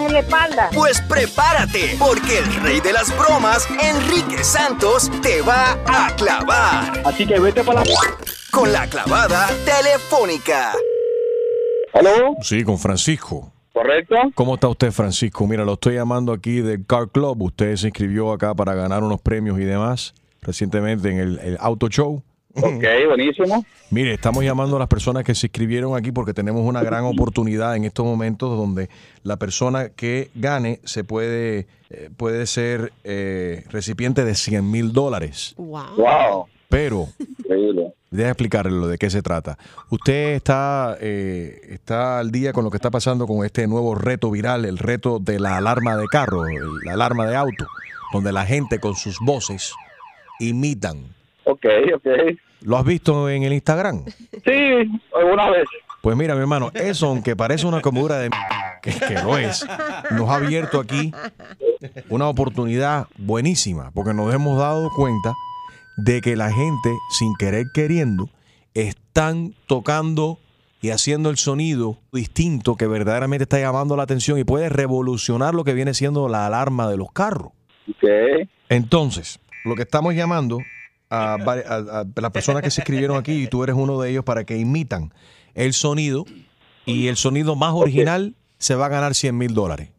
[0.00, 0.70] en la espalda.
[0.74, 7.02] Pues prepárate, porque el rey de las bromas, Enrique Santos, te va a clavar.
[7.04, 7.94] Así que vete para la...
[8.50, 10.72] Con la clavada telefónica.
[11.92, 12.36] ¿Aló?
[12.40, 13.52] Sí, con Francisco.
[13.72, 14.14] ¿Correcto?
[14.34, 15.46] ¿Cómo está usted, Francisco?
[15.46, 17.42] Mira, lo estoy llamando aquí del Car Club.
[17.42, 21.88] Usted se inscribió acá para ganar unos premios y demás recientemente en el, el Auto
[21.88, 22.22] Show.
[22.56, 23.64] Ok, buenísimo.
[23.90, 27.76] Mire, estamos llamando a las personas que se inscribieron aquí porque tenemos una gran oportunidad
[27.76, 28.88] en estos momentos donde
[29.22, 35.54] la persona que gane se puede, eh, puede ser eh, recipiente de 100 mil dólares.
[35.56, 36.46] Wow.
[36.68, 37.06] Pero,
[37.38, 37.92] Increíble.
[38.10, 39.56] déjame explicarle lo de qué se trata.
[39.90, 44.30] Usted está, eh, está al día con lo que está pasando con este nuevo reto
[44.30, 47.66] viral, el reto de la alarma de carro, el- la alarma de auto,
[48.12, 49.72] donde la gente con sus voces
[50.40, 51.13] imitan.
[51.44, 52.06] Ok, ok.
[52.62, 54.04] ¿Lo has visto en el Instagram?
[54.44, 55.64] Sí, alguna vez.
[56.00, 58.30] Pues mira, mi hermano, eso aunque parece una comodura de...
[58.82, 59.66] que, que lo es,
[60.10, 61.12] nos ha abierto aquí
[62.08, 65.34] una oportunidad buenísima, porque nos hemos dado cuenta
[65.96, 68.28] de que la gente, sin querer queriendo,
[68.74, 70.38] están tocando
[70.80, 75.64] y haciendo el sonido distinto que verdaderamente está llamando la atención y puede revolucionar lo
[75.64, 77.52] que viene siendo la alarma de los carros.
[78.68, 80.58] Entonces, lo que estamos llamando
[81.10, 84.24] a, a- a las personas que se escribieron aquí, y tú eres uno de ellos,
[84.24, 85.12] para que imitan
[85.54, 86.24] el sonido
[86.86, 89.90] y el sonido más original se va a ganar 100 mil dólares.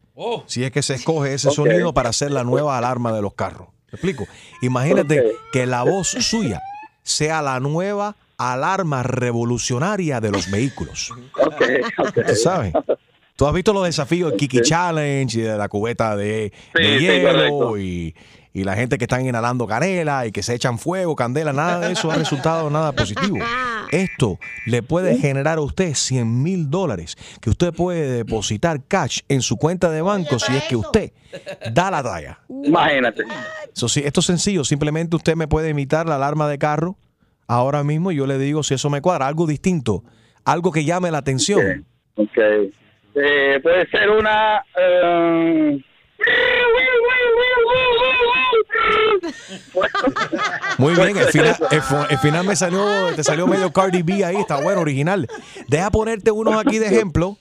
[0.47, 3.67] Si es que se escoge ese sonido para hacer la nueva alarma de los carros.
[3.91, 4.25] ¿Me explico?
[4.61, 6.61] Imagínate que la voz suya
[7.03, 11.11] sea la nueva alarma revolucionaria de los vehículos.
[11.41, 11.61] Ok,
[11.99, 12.19] ok.
[12.27, 12.73] ¿Tú sabes?
[13.35, 16.97] Tú has visto los desafíos de Kiki Challenge y de la cubeta de, Sí, de
[16.99, 18.15] sí, hielo y,
[18.55, 21.91] y la gente que están inhalando canela y que se echan fuego, candela, nada de
[21.91, 23.37] eso ha resultado nada positivo.
[23.91, 29.41] Esto le puede generar a usted 100 mil dólares que usted puede depositar cash en
[29.41, 31.11] su cuenta de banco si es que usted
[31.73, 32.39] da la talla.
[32.47, 33.23] Imagínate.
[33.75, 34.63] Eso sí, esto es sencillo.
[34.63, 36.95] Simplemente usted me puede imitar la alarma de carro
[37.47, 39.27] ahora mismo y yo le digo si eso me cuadra.
[39.27, 40.05] Algo distinto,
[40.45, 41.85] algo que llame la atención.
[42.15, 42.37] Ok.
[42.37, 44.63] Eh, puede ser una...
[44.77, 45.83] eh,
[50.77, 52.85] Muy bien, el final, el, fu- el final me salió,
[53.15, 55.27] te salió medio Cardi B ahí, está bueno, original.
[55.67, 57.37] Deja ponerte unos aquí de ejemplo.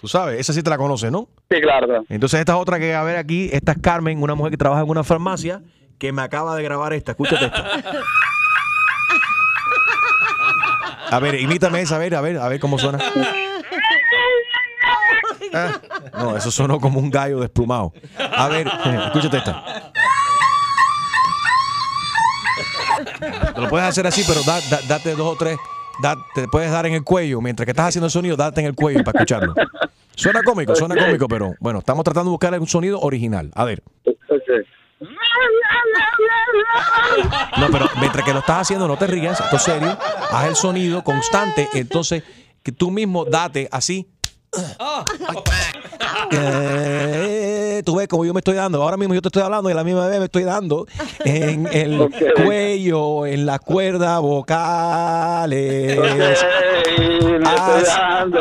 [0.00, 1.28] Tú sabes, esa sí te la conoces, ¿no?
[1.50, 2.04] Sí, claro.
[2.08, 4.82] Entonces esta es otra que a ver aquí, esta es Carmen, una mujer que trabaja
[4.82, 5.62] en una farmacia,
[5.98, 7.12] que me acaba de grabar esta.
[7.12, 7.64] Escúchate esta.
[11.10, 12.98] A ver, imítame esa, a ver, a ver, a ver cómo suena.
[15.54, 15.80] Ah,
[16.14, 17.92] no, eso sonó como un gallo desplumado.
[18.18, 18.66] A ver,
[19.06, 19.92] escúchate esta.
[23.54, 25.58] Te lo puedes hacer así, pero da- da- date dos o tres.
[26.02, 27.40] da- te puedes dar en el cuello.
[27.40, 29.54] Mientras que estás haciendo el sonido, date en el cuello para escucharlo.
[30.14, 33.50] Suena cómico, suena cómico, pero bueno, estamos tratando de buscar un sonido original.
[33.54, 33.82] A ver.
[37.58, 39.98] No, pero mientras que lo estás haciendo, no te rías, esto es serio.
[40.30, 42.22] Haz el sonido constante, entonces
[42.62, 44.08] que tú mismo date así.
[46.30, 48.82] Eh, tú ves como yo me estoy dando.
[48.82, 50.86] Ahora mismo yo te estoy hablando y a la misma vez me estoy dando
[51.24, 52.10] en el
[52.44, 55.98] cuello, en las cuerdas vocales.
[55.98, 58.40] me estoy dando.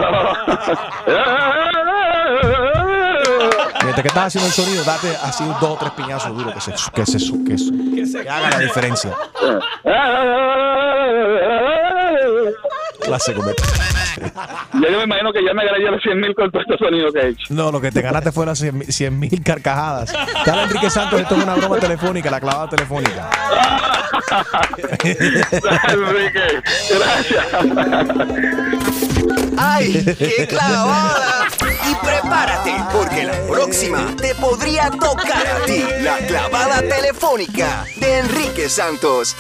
[3.84, 6.72] Mientras que estás haciendo el sonido, date así dos o tres piñazos duros que se,
[6.94, 7.58] que se, que
[8.06, 9.16] se- que haga la diferencia.
[13.02, 16.62] Clase como- Ya yo me imagino que ya me gané los 100 mil con todo
[16.62, 17.46] este sonido que he hecho.
[17.50, 20.14] No, lo que te ganaste fueron 100 mil carcajadas.
[20.14, 23.30] Habla Enrique Santos, esto es una broma telefónica, la clavada telefónica.
[25.90, 26.62] Enrique,
[29.58, 31.48] ¡Ay, qué clavada!
[31.90, 38.70] Y prepárate, porque la próxima te podría tocar a ti la clavada telefónica de Enrique
[38.70, 39.36] Santos.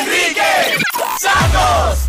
[0.00, 0.78] ¡Enrique
[1.18, 2.08] Santos!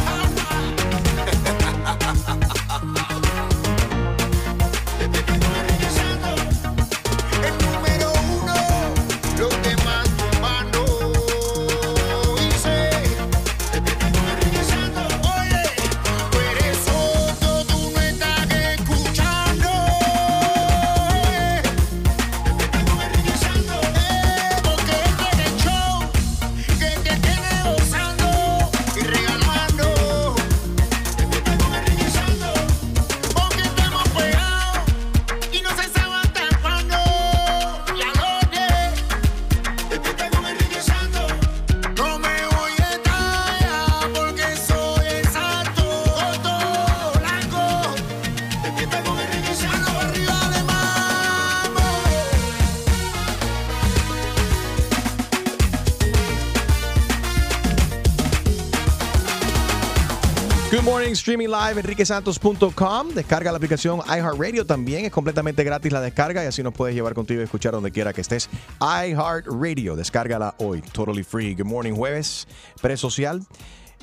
[61.21, 63.09] Streaming live, enriquesantos.com.
[63.09, 65.05] Descarga la aplicación iHeartRadio también.
[65.05, 68.11] Es completamente gratis la descarga y así nos puedes llevar contigo y escuchar donde quiera
[68.13, 68.49] que estés.
[68.81, 71.53] iHeartRadio, descárgala hoy, totally free.
[71.55, 72.47] Good morning, jueves,
[72.81, 73.41] presocial.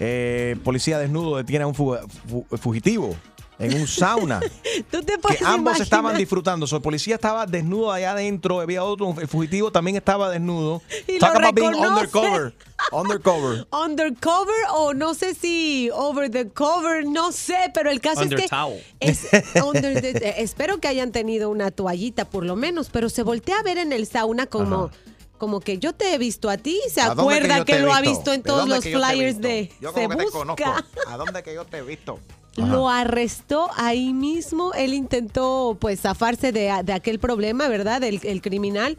[0.00, 1.96] Eh, policía desnudo detiene a un fu-
[2.28, 3.16] fu- fugitivo
[3.58, 4.38] en un sauna.
[4.90, 5.80] Tú te que puedes ambos imaginar?
[5.82, 6.66] estaban disfrutando.
[6.68, 10.82] So, el policía estaba desnudo allá adentro, había otro, el fugitivo también estaba desnudo.
[11.08, 12.54] Y Talk lo about being undercover.
[12.92, 13.66] Undercover.
[13.72, 18.44] Undercover o no sé si over the cover, no sé, pero el caso Under es
[18.44, 18.82] que towel.
[19.00, 19.26] es-
[19.64, 23.58] under the- eh, espero que hayan tenido una toallita por lo menos, pero se voltea
[23.58, 24.94] a ver en el sauna como Ajá.
[25.38, 28.00] como que yo te he visto a ti, se ¿A dónde acuerda que, lo ha
[28.00, 28.32] visto?
[28.32, 30.38] en ¿De todos los flyers de Yo Se como que te Busca.
[30.38, 30.64] conozco.
[31.08, 32.18] ¿A dónde que yo te he visto?
[32.56, 34.72] Lo arrestó ahí mismo.
[34.74, 38.02] Él intentó pues zafarse de, de aquel problema, ¿verdad?
[38.02, 38.98] El, el criminal.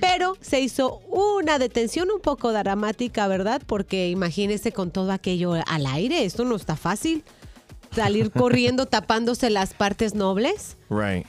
[0.00, 3.62] Pero se hizo una detención un poco dramática, ¿verdad?
[3.66, 7.24] Porque imagínese con todo aquello al aire, esto no está fácil.
[7.94, 10.76] Salir corriendo tapándose las partes nobles.
[10.90, 11.26] Right.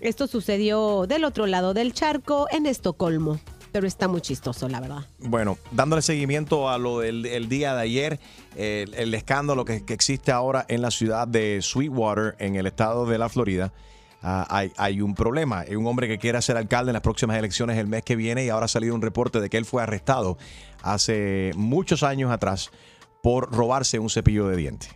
[0.00, 3.38] Esto sucedió del otro lado del charco, en Estocolmo.
[3.70, 5.06] Pero está muy chistoso, la verdad.
[5.18, 8.20] Bueno, dándole seguimiento a lo del el día de ayer,
[8.54, 13.06] el, el escándalo que, que existe ahora en la ciudad de Sweetwater, en el estado
[13.06, 13.72] de la Florida,
[14.22, 15.60] ah, hay, hay un problema.
[15.60, 18.44] Hay un hombre que quiere ser alcalde en las próximas elecciones el mes que viene
[18.44, 20.38] y ahora ha salido un reporte de que él fue arrestado
[20.82, 22.70] hace muchos años atrás
[23.22, 24.88] por robarse un cepillo de diente.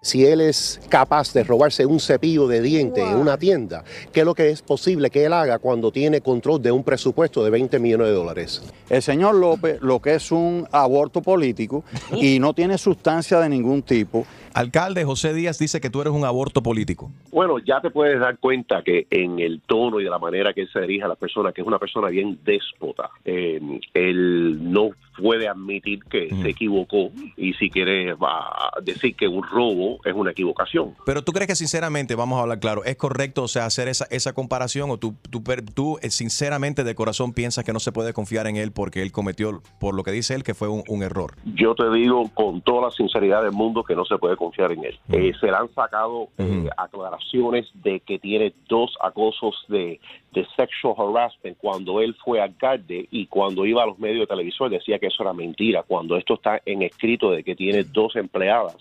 [0.00, 4.26] si él es capaz de robarse un cepillo de diente en una tienda, ¿qué es
[4.26, 7.78] lo que es posible que él haga cuando tiene control de un presupuesto de 20
[7.78, 8.62] millones de dólares?
[8.90, 13.82] El señor López lo que es un aborto político y no tiene sustancia de ningún
[13.82, 14.26] tipo.
[14.54, 17.10] Alcalde José Díaz dice que tú eres un aborto político.
[17.32, 20.62] Bueno, ya te puedes dar cuenta que en el tono y de la manera que
[20.62, 23.60] él se dirige a la persona, que es una persona bien déspota, eh,
[23.94, 24.90] él no
[25.20, 30.12] puede admitir que se equivocó y si quiere va a decir que un robo es
[30.14, 30.94] una equivocación.
[31.06, 34.06] Pero tú crees que sinceramente, vamos a hablar claro, ¿es correcto o sea, hacer esa,
[34.10, 37.92] esa comparación o tú, tú, per- tú, eh, sinceramente de corazón piensas que no se
[37.92, 40.82] puede confiar en él porque él cometió, por lo que dice él, que fue un,
[40.88, 41.34] un error?
[41.44, 44.84] Yo te digo con toda la sinceridad del mundo que no se puede confiar en
[44.84, 44.98] él.
[45.12, 50.00] Eh, se le han sacado eh, aclaraciones de que tiene dos acosos de,
[50.32, 54.70] de sexual harassment cuando él fue alcalde y cuando iba a los medios de televisión
[54.70, 58.76] decía que eso era mentira, cuando esto está en escrito de que tiene dos empleadas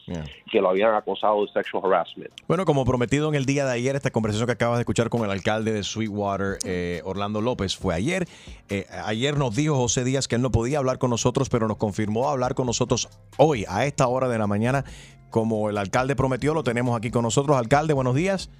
[0.51, 2.31] que lo habían acosado de sexual harassment.
[2.47, 5.23] Bueno, como prometido en el día de ayer, esta conversación que acabas de escuchar con
[5.23, 8.27] el alcalde de Sweetwater, eh, Orlando López, fue ayer.
[8.69, 11.77] Eh, ayer nos dijo José Díaz que él no podía hablar con nosotros, pero nos
[11.77, 14.85] confirmó hablar con nosotros hoy, a esta hora de la mañana.
[15.33, 17.57] Como el alcalde prometió, lo tenemos aquí con nosotros.
[17.57, 18.51] Alcalde, buenos días.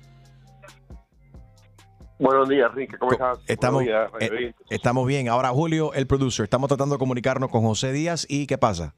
[2.18, 3.38] Buenos días, Enrique, ¿cómo estás?
[3.46, 5.30] Estamos, días, eh, estamos bien.
[5.30, 8.26] Ahora, Julio, el producer, estamos tratando de comunicarnos con José Díaz.
[8.28, 8.96] ¿Y qué pasa?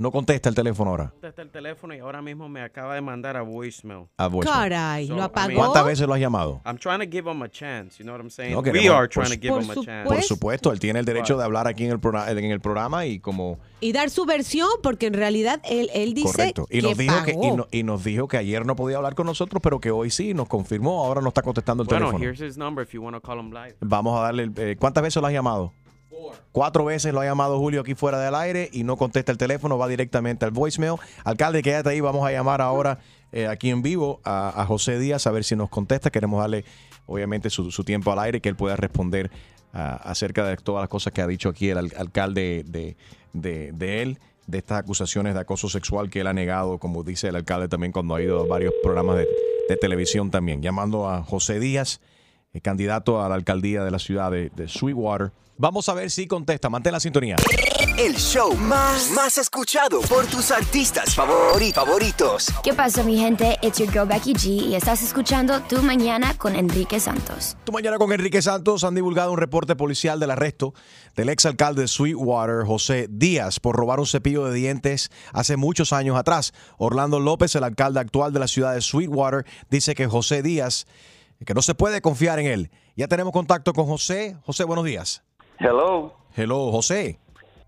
[0.00, 1.10] No contesta el teléfono ahora.
[1.10, 4.06] Contesta el teléfono y ahora mismo me acaba de mandar a voicemail.
[4.16, 4.56] A voicemail.
[4.70, 5.56] Caray, ¿lo apagó?
[5.56, 6.60] ¿Cuántas veces lo has llamado?
[6.64, 8.52] I'm trying to give him a chance, you know what I'm saying?
[8.52, 10.08] No, We queremos- are por trying to give him a chance.
[10.08, 13.06] Por supuesto, él tiene el derecho de hablar aquí en el, programa, en el programa
[13.06, 13.58] y como...
[13.80, 16.68] Y dar su versión, porque en realidad él, él dice Correcto.
[16.70, 17.56] Y que nos, dijo que, y, pagó.
[17.56, 20.32] no- y nos dijo que ayer no podía hablar con nosotros, pero que hoy sí,
[20.32, 22.24] nos confirmó, ahora no está contestando el Bueno, teléfono.
[22.24, 23.74] here's his number if you want to call him live.
[23.80, 24.44] Vamos a darle...
[24.44, 25.72] el- eh, ¿Cuántas veces lo has llamado?
[26.52, 29.78] Cuatro veces lo ha llamado Julio aquí fuera del aire y no contesta el teléfono,
[29.78, 30.94] va directamente al voicemail.
[31.24, 32.98] Alcalde, quédate ahí, vamos a llamar ahora
[33.32, 36.10] eh, aquí en vivo a, José Díaz a ver si nos contesta.
[36.10, 36.64] Queremos darle,
[37.06, 39.30] obviamente, su, tiempo al aire y que él pueda responder
[39.72, 42.96] ah, acerca de todas las cosas que ha dicho aquí el al- alcalde de,
[44.02, 47.68] él, de estas acusaciones de acoso sexual que él ha negado, como dice el alcalde
[47.68, 50.62] también cuando ha ido a varios programas de televisión también.
[50.62, 52.00] Llamando a José Díaz,
[52.52, 55.32] eh, candidato a la alcaldía de la ciudad de, de Sweetwater.
[55.60, 56.70] Vamos a ver si contesta.
[56.70, 57.34] Mantén la sintonía.
[57.98, 62.46] El show más, más escuchado por tus artistas favori- favoritos.
[62.62, 63.58] ¿Qué pasa, mi gente?
[63.60, 67.56] It's your girl Becky G y estás escuchando Tu Mañana con Enrique Santos.
[67.64, 70.74] Tu mañana con Enrique Santos han divulgado un reporte policial del arresto
[71.16, 76.16] del exalcalde de Sweetwater, José Díaz, por robar un cepillo de dientes hace muchos años
[76.16, 76.52] atrás.
[76.76, 80.86] Orlando López, el alcalde actual de la ciudad de Sweetwater, dice que José Díaz,
[81.44, 82.70] que no se puede confiar en él.
[82.96, 84.36] Ya tenemos contacto con José.
[84.44, 85.22] José, buenos días.
[85.58, 87.18] Hello, Hello, José.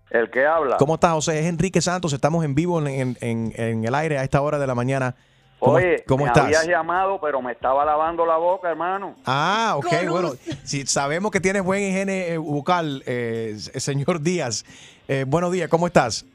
[0.09, 0.77] el que habla.
[0.77, 1.39] ¿Cómo estás, José?
[1.39, 2.13] Es Enrique Santos.
[2.13, 5.15] Estamos en vivo en, en- en- en el aire a esta hora de la mañana.
[5.59, 6.45] ¿Cómo, Oye, ¿cómo me estás?
[6.45, 9.15] habías llamado, pero me estaba lavando la boca, hermano.
[9.25, 10.31] Ah, ok, bueno.
[10.63, 14.65] Si sabemos que tienes buen higiene eh, bucal, eh, señor Díaz.
[15.07, 16.25] Eh, buenos días, ¿cómo estás?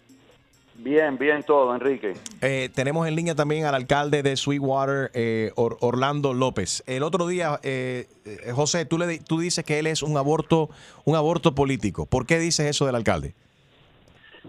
[0.87, 2.13] Bien, bien todo, Enrique.
[2.41, 6.85] Eh, tenemos en línea también al alcalde de Sweetwater, eh, Or- Orlando López.
[6.87, 10.17] El otro día, eh, eh, José, tú, le, di- tú dices que él es un
[10.17, 10.71] aborto,
[11.05, 12.07] un aborto político.
[12.07, 13.35] ¿Por qué dices eso del alcalde?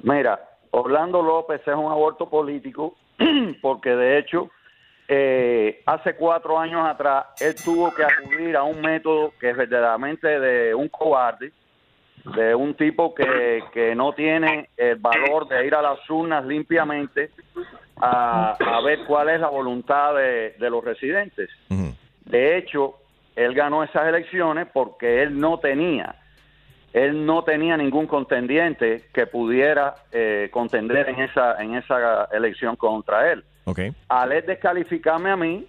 [0.03, 2.93] Mira, Orlando López es un aborto político
[3.63, 4.51] porque de hecho
[5.07, 10.27] eh, hace cuatro años atrás él tuvo que acudir a un método que es verdaderamente
[10.39, 11.51] de un cobarde,
[12.35, 17.31] de un tipo que, que no tiene el valor de ir a las urnas limpiamente
[17.95, 21.49] a, a ver cuál es la voluntad de, de los residentes.
[22.25, 22.95] De hecho,
[23.35, 26.15] él ganó esas elecciones porque él no tenía,
[26.91, 33.31] él no tenía ningún contendiente que pudiera eh, contender en esa en esa elección contra
[33.31, 33.43] él.
[33.65, 33.79] Ok.
[34.09, 35.65] Al él descalificarme a mí,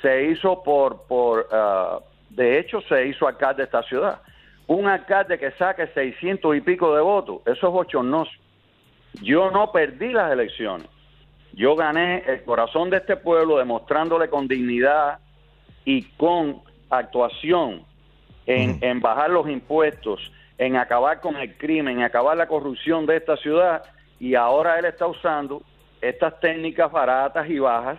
[0.00, 1.98] se hizo por por ah,
[2.30, 4.20] de hecho se hizo alcalde de esta ciudad.
[4.66, 8.30] Un alcalde que saque 600 y pico de votos, eso es bochornoso.
[9.22, 10.88] Yo no perdí las elecciones.
[11.52, 15.18] Yo gané el corazón de este pueblo demostrándole con dignidad
[15.84, 17.84] y con actuación
[18.46, 23.16] en, en bajar los impuestos, en acabar con el crimen, en acabar la corrupción de
[23.16, 23.82] esta ciudad.
[24.18, 25.62] Y ahora él está usando
[26.00, 27.98] estas técnicas baratas y bajas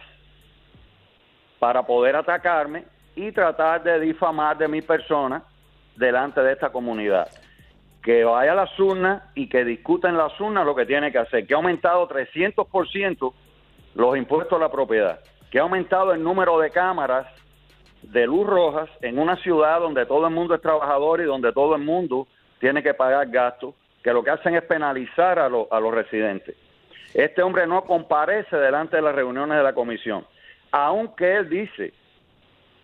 [1.60, 2.86] para poder atacarme
[3.16, 5.44] y tratar de difamar de mi persona
[5.96, 7.28] delante de esta comunidad.
[8.02, 11.20] Que vaya a las urnas y que discuta en las urnas lo que tiene que
[11.20, 13.34] hacer, que ha aumentado 300%
[13.96, 15.20] los impuestos a la propiedad,
[15.52, 17.28] que ha aumentado el número de cámaras
[18.02, 21.76] de luz rojas en una ciudad donde todo el mundo es trabajador y donde todo
[21.76, 22.28] el mundo
[22.60, 23.74] tiene que pagar gastos,
[24.04, 26.56] que lo que hacen es penalizar a, a los residentes.
[27.14, 30.26] Este hombre no comparece delante de las reuniones de la comisión,
[30.72, 31.94] aunque él dice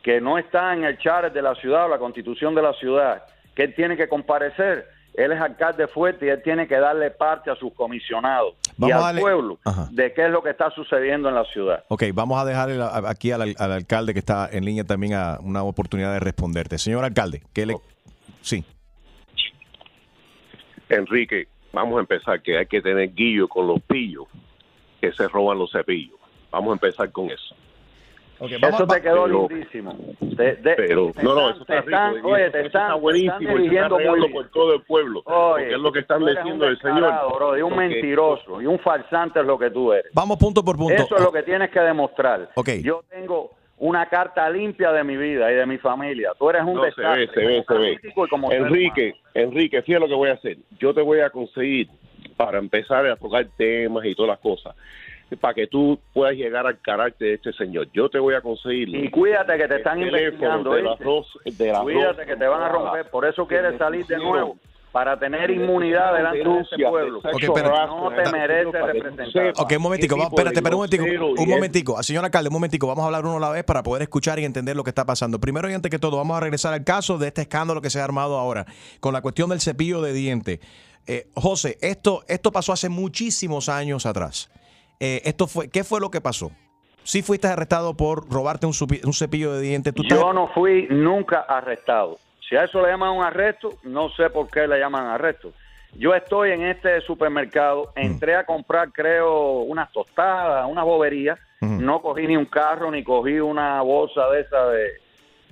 [0.03, 3.23] que no está en el charter de la ciudad o la constitución de la ciudad,
[3.55, 4.87] que él tiene que comparecer.
[5.13, 9.01] Él es alcalde fuerte y él tiene que darle parte a sus comisionados Vamos al
[9.15, 9.89] darle- pueblo Ajá.
[9.91, 11.83] de qué es lo que está sucediendo en la ciudad.
[11.89, 12.69] Ok, vamos a dejar
[13.07, 16.77] aquí al, al alcalde que está en línea también a una oportunidad de responderte.
[16.77, 17.75] Señor alcalde, ¿qué le...
[18.41, 18.63] Sí.
[20.89, 24.25] Enrique, vamos a empezar que hay que tener guillo con los pillos
[25.01, 26.17] que se roban los cepillos.
[26.51, 27.55] Vamos a empezar con eso.
[28.39, 29.95] Eso te quedó pero- lindísimo.
[30.37, 32.27] Te- de- Pero, te no, no, eso te está están- rico.
[32.29, 33.33] oye, te está están, te buenísimo.
[33.39, 34.31] está muy regando bien.
[34.31, 35.21] por todo el pueblo.
[35.25, 35.33] Oye,
[35.65, 37.13] porque es lo que están diciendo el señor.
[37.35, 40.11] bro, y un Porque- mentiroso y un farsante es lo que tú eres.
[40.13, 40.93] Vamos punto por punto.
[40.93, 42.49] Eso es lo que tienes que demostrar.
[42.55, 42.69] Ok.
[42.81, 46.31] Yo tengo una carta limpia de mi vida y de mi familia.
[46.37, 47.15] Tú eres un No, se desastre.
[47.25, 48.29] ve, se ve, como se ve.
[48.29, 50.57] como Enrique, Enrique, fíjate lo que voy a hacer.
[50.79, 51.87] Yo te voy a conseguir
[52.37, 54.73] para empezar a tocar temas y todas las cosas,
[55.37, 57.87] para que tú puedas llegar al carácter de este señor.
[57.93, 58.89] Yo te voy a conseguir.
[58.89, 60.73] Y cuídate que te están investigando.
[60.73, 63.09] de las dos, de las Cuídate dos que te van a romper.
[63.09, 64.57] Por eso quieres salir de nuevo.
[64.91, 67.19] Para tener inmunidad delante de este pueblo.
[67.19, 67.69] Ok, espérate.
[67.69, 69.53] no te mereces representar.
[69.57, 73.03] Ok, un momentico, vamos, espérate, espérate un momentico, un momentico, señor alcalde, un momentico, vamos
[73.03, 75.39] a hablar uno a la vez para poder escuchar y entender lo que está pasando.
[75.39, 78.01] Primero y antes que todo, vamos a regresar al caso de este escándalo que se
[78.01, 78.65] ha armado ahora
[78.99, 80.59] con la cuestión del cepillo de dientes.
[81.05, 84.49] Eh, José, esto, esto pasó hace muchísimos años atrás.
[84.99, 86.51] Eh, esto fue, ¿Qué fue lo que pasó?
[87.03, 92.19] Si fuiste arrestado por robarte un, cepillo de dientes, tú Yo no fui nunca arrestado.
[92.47, 95.53] Si a eso le llaman un arresto, no sé por qué le llaman arresto.
[95.97, 101.39] Yo estoy en este supermercado, entré a comprar, creo, unas tostadas, unas boberías.
[101.61, 104.85] No cogí ni un carro, ni cogí una bolsa de esa, de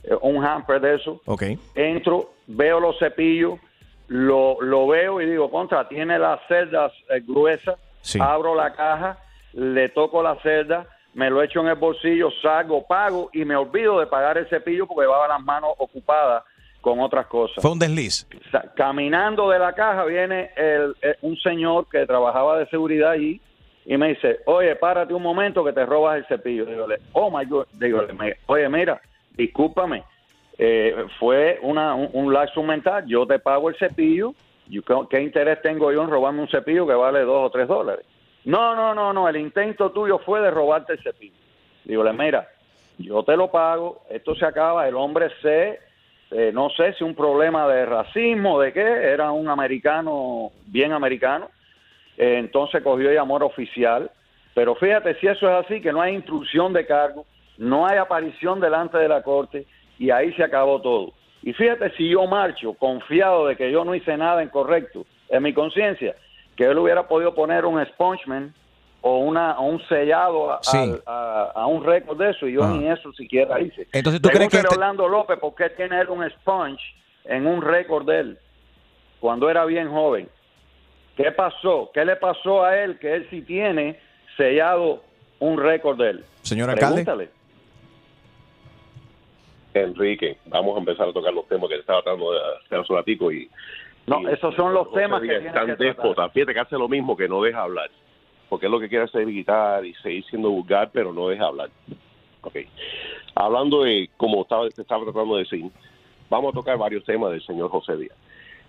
[0.03, 1.21] eh, un hamper de eso.
[1.75, 3.59] Entro, veo los cepillos,
[4.07, 7.77] lo, lo veo y digo, contra, tiene las celdas eh, gruesas.
[8.01, 8.19] Sí.
[8.21, 9.17] Abro la caja,
[9.57, 10.85] le toco la celda,
[11.15, 14.85] me lo echo en el bolsillo, salgo, pago y me olvido de pagar el cepillo
[14.85, 16.43] porque llevaba las manos ocupadas
[16.79, 17.61] con otras cosas.
[17.61, 18.27] Fue un desliz.
[18.75, 23.41] Caminando de la caja viene el- el- un señor que trabajaba de seguridad allí
[23.85, 26.65] y me dice, oye, párate un momento que te robas el cepillo.
[26.65, 28.13] Dígole, oh my God, dígole,
[28.45, 29.01] oye, mira,
[29.35, 30.03] discúlpame,
[30.59, 34.33] eh, fue una, un, un lapsus mental, yo te pago el cepillo,
[34.67, 37.67] yo- ¿qué, qué interés tengo yo en robarme un cepillo que vale dos o tres
[37.67, 38.05] dólares?
[38.47, 41.35] No, no, no, no, el intento tuyo fue de robarte el cepillo.
[41.83, 42.47] Dígole, mira,
[42.97, 45.81] yo te lo pago, esto se acaba, el hombre se,
[46.31, 51.49] eh, no sé si un problema de racismo, de qué, era un americano, bien americano,
[52.17, 54.09] eh, entonces cogió y al oficial,
[54.53, 57.25] pero fíjate si eso es así, que no hay instrucción de cargo,
[57.57, 59.65] no hay aparición delante de la corte
[59.99, 61.11] y ahí se acabó todo.
[61.43, 65.51] Y fíjate si yo marcho confiado de que yo no hice nada incorrecto en mi
[65.53, 66.15] conciencia,
[66.57, 68.53] que él hubiera podido poner un expungement
[69.01, 70.75] o una o un sellado a, Sí.
[70.77, 72.69] al- a- a un récord de eso y yo Ah.
[72.71, 73.87] ni eso siquiera hice.
[73.93, 76.81] Entonces, ¿tú crees que este- Orlando López por qué tiene él un sponge
[77.25, 78.39] en un récord de él
[79.19, 80.27] cuando era bien joven?
[81.15, 81.89] ¿Qué pasó?
[81.93, 83.99] ¿Qué le pasó a él que él sí tiene
[84.35, 85.03] sellado
[85.39, 86.25] un récord de él?
[86.41, 87.29] Señor alcalde.
[89.73, 92.91] Enrique, vamos a empezar a tocar los temas que te estaba tratando de hacer hace
[92.93, 93.47] un ratico y
[94.07, 96.29] No, esos son los temas que es tan déspota.
[96.29, 97.89] Fíjate que hace lo mismo que no deja hablar.
[98.49, 101.69] Porque es lo que quiere hacer gritar y seguir siendo vulgar, pero no deja hablar.
[102.41, 102.55] Ok.
[103.35, 105.69] Hablando de, como estaba, te estaba tratando de decir,
[106.29, 108.15] vamos a tocar varios temas del señor José Díaz.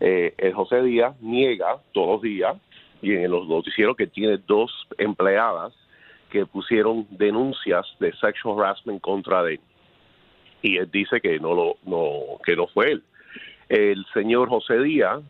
[0.00, 2.56] Eh, el José Díaz niega todos los días,
[3.00, 5.72] y en los noticieros que tiene dos empleadas
[6.30, 9.60] que pusieron denuncias de sexual harassment contra él.
[10.62, 13.02] Y él dice que no lo, no, que no fue él.
[13.68, 15.20] El señor José Díaz,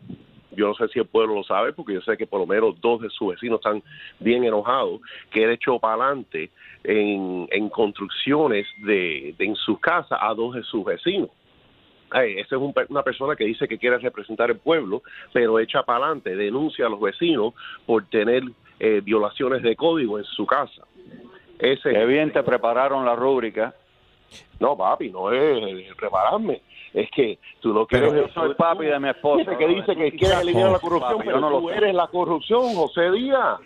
[0.51, 2.79] yo no sé si el pueblo lo sabe, porque yo sé que por lo menos
[2.81, 3.83] dos de sus vecinos están
[4.19, 6.49] bien enojados, que él echó para adelante
[6.83, 11.29] en, en construcciones de, de en su casa a dos de sus vecinos.
[12.09, 15.83] ay, esa es un una persona que dice que quiere representar el pueblo, pero echa
[15.83, 17.53] para adelante, denuncia a los vecinos
[17.85, 18.43] por tener
[18.79, 20.83] eh, violaciones de código en su casa.
[21.59, 23.75] Ese Qué bien te prepararon la rúbrica.
[24.59, 26.61] No, papi, no es prepararme.
[26.93, 28.09] Es que tú no quieres...
[28.11, 29.57] Pero yo soy papi de mi esposa.
[29.57, 31.75] Que dice que quiere eliminar la corrupción, Papi, pero no lo tú sé.
[31.77, 33.59] eres la corrupción, José Díaz.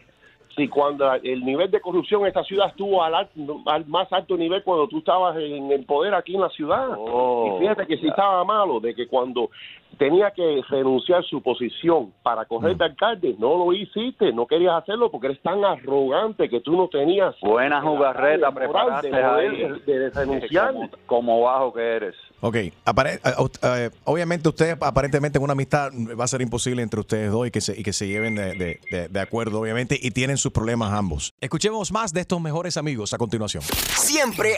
[0.56, 4.38] Si cuando el nivel de corrupción en esta ciudad estuvo al, alto- al más alto
[4.38, 6.90] nivel cuando tú estabas en el poder aquí en la ciudad.
[6.96, 9.50] Oh, y fíjate que si estaba malo, de que cuando
[9.98, 15.12] tenía que renunciar su posición para coger de alcalde, no lo hiciste, no querías hacerlo
[15.12, 17.36] porque eres tan arrogante que tú no tenías...
[17.42, 19.58] Buena jugarreta de preparaste poder ahí.
[19.86, 20.74] de- de renunciar.
[20.74, 22.16] Como, como bajo que eres.
[22.42, 27.00] Ok, apare- eh, eh, obviamente usted aparentemente en una amistad va a ser imposible entre
[27.00, 29.98] ustedes dos y que se, y que se lleven de, de- de- de acuerdo, obviamente,
[30.02, 31.34] y tienen sus problemas ambos.
[31.40, 33.64] Escuchemos más de estos mejores amigos a continuación.
[33.64, 34.56] Siempre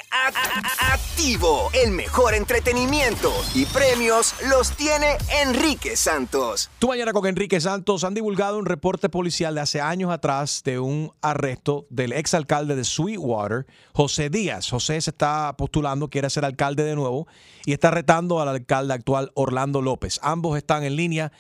[0.92, 1.70] activo.
[1.74, 6.70] El mejor entretenimiento y premios los tiene Enrique Santos.
[6.78, 10.80] Tú mañana con Enrique Santos han divulgado un reporte policial de hace años atrás de
[10.80, 14.70] un arresto del exalcalde de Sweetwater, José Díaz.
[14.70, 17.28] José se está postulando, quiere ser alcalde de nuevo
[17.66, 20.20] y está retando al alcalde actual Orlando López.
[20.22, 21.32] Ambos están en línea,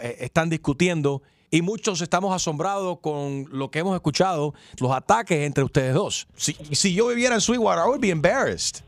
[0.00, 5.64] eh, están discutiendo y muchos estamos asombrados con lo que hemos escuchado, los ataques entre
[5.64, 6.28] ustedes dos.
[6.36, 8.82] Si, si yo viviera en Sweetwater, I would be embarrassed.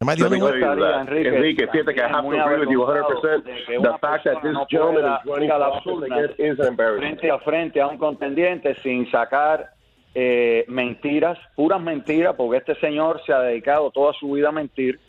[0.00, 0.78] Am I the Let me only tell one?
[0.78, 1.34] you that.
[1.34, 3.82] Enrique, fíjate que I have to agree with you 100%.
[3.82, 7.18] The fact that this gentleman is running for office again is embarrassing.
[7.18, 9.70] frente a frente a un contendiente sin sacar
[10.14, 15.00] eh, mentiras, puras mentiras, porque este señor se ha dedicado toda su vida a mentir.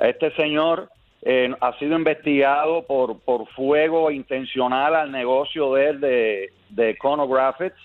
[0.00, 0.88] Este señor
[1.22, 7.78] eh, ha sido investigado por, por fuego intencional al negocio de él de, de Conographics.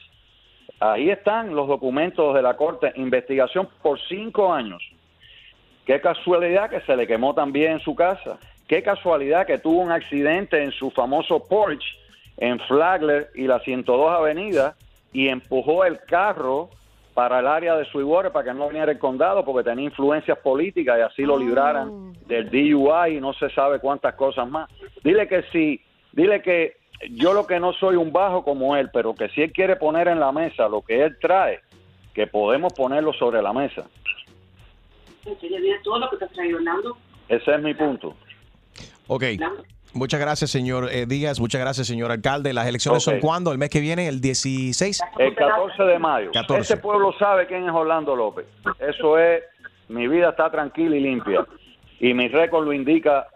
[0.79, 4.81] Ahí están los documentos de la corte, investigación por cinco años.
[5.87, 8.37] Qué casualidad que se le quemó también su casa.
[8.67, 11.87] Qué casualidad que tuvo un accidente en su famoso Porsche
[12.35, 14.75] en Flagler y la 102 Avenida
[15.13, 16.69] y empujó el carro
[17.13, 20.99] para el área de Sweetwater para que no viniera el condado porque tenía influencias políticas
[20.99, 24.69] y así lo libraran del DUI y no se sabe cuántas cosas más.
[25.05, 25.81] Dile que sí,
[26.11, 26.75] dile que
[27.11, 30.09] yo lo que no soy un bajo como él, pero que si él quiere poner
[30.09, 31.61] en la mesa lo que él trae,
[32.13, 33.85] que podemos ponerlo sobre la mesa.
[35.83, 36.97] Todo lo que te has traído, Orlando.
[37.29, 38.15] Ese es mi punto.
[39.07, 39.23] Ok.
[39.93, 41.39] Muchas gracias, señor eh, Díaz.
[41.39, 42.53] Muchas gracias, señor alcalde.
[42.53, 43.51] ¿Las elecciones son cuándo?
[43.51, 44.07] ¿El mes que viene?
[44.07, 45.01] ¿El 16?
[45.17, 46.31] El 14 de mayo.
[46.33, 46.61] 14.
[46.61, 48.45] Este pueblo sabe quién es Orlando López.
[48.79, 49.43] Eso es,
[49.87, 51.45] mi vida está tranquila y limpia.
[51.99, 53.27] Y mi récord lo indica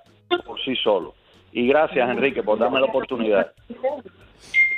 [0.45, 1.15] por sí solo.
[1.51, 3.51] Y gracias, Enrique, por darme la oportunidad.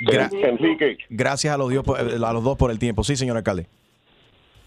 [0.00, 0.98] Gra- Enrique.
[1.10, 3.04] Gracias a los, dios por- a los dos por el tiempo.
[3.04, 3.66] Sí, señor alcalde.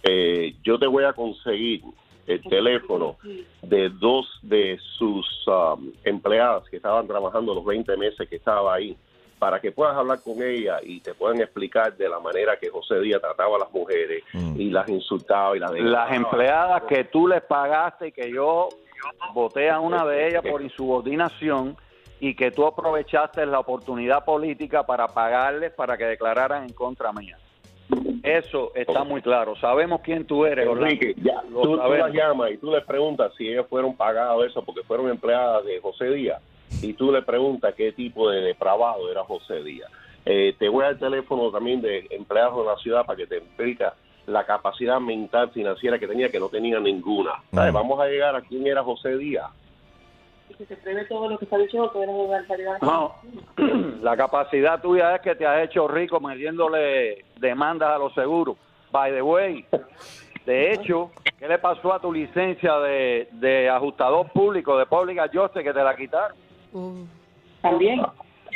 [0.03, 1.81] eh, yo te voy a conseguir
[2.27, 3.15] el teléfono
[3.61, 8.95] de dos de sus um, empleadas que estaban trabajando los 20 meses que estaba ahí
[9.39, 12.99] para que puedas hablar con ella y te puedan explicar de la manera que José
[12.99, 17.41] Díaz trataba a las mujeres y las insultaba y las Las empleadas que tú les
[17.43, 18.69] pagaste y que yo
[19.33, 21.77] voté a una de ellas por insubordinación
[22.19, 27.37] y que tú aprovechaste la oportunidad política para pagarles para que declararan en contra mía.
[28.27, 29.55] Eso está muy claro.
[29.55, 30.93] Sabemos quién tú eres, Orlando.
[30.93, 34.45] Enrique, ya, Lo tú, tú las llamas y tú les preguntas si ellos fueron pagados
[34.45, 36.41] eso porque fueron empleadas de José Díaz
[36.81, 39.91] y tú le preguntas qué tipo de depravado era José Díaz.
[40.25, 43.27] Eh, te voy a dar el teléfono también de empleados de la ciudad para que
[43.27, 43.93] te explica
[44.25, 47.31] la capacidad mental financiera que tenía que no tenía ninguna.
[47.53, 47.73] ¿Sabes?
[47.73, 49.49] Vamos a llegar a quién era José Díaz.
[50.49, 52.81] Y que se prevé todo lo que está diciendo que eres de barbaridad.
[52.81, 53.15] No,
[54.01, 58.57] la capacidad tuya es que te has hecho rico metiéndole demandas a los seguros.
[58.91, 59.65] By the way,
[60.45, 65.61] de hecho, ¿qué le pasó a tu licencia de, de ajustador público, de Public Adjuster,
[65.61, 66.37] que te la quitaron?
[67.61, 68.01] También.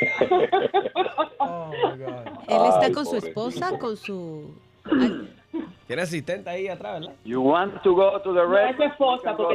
[2.48, 4.54] Él está Ay, con su esposa, con su...
[5.86, 7.14] Tiene asistente ahí atrás, ¿verdad?
[7.24, 8.76] You want to go to the red?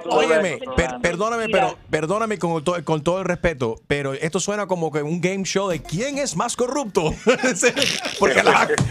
[0.09, 4.91] Óyeme, per- perdóname, pero perdóname con, to- con todo el respeto, pero esto suena como
[4.91, 7.11] que un game show de quién es más corrupto.
[8.19, 8.43] Porque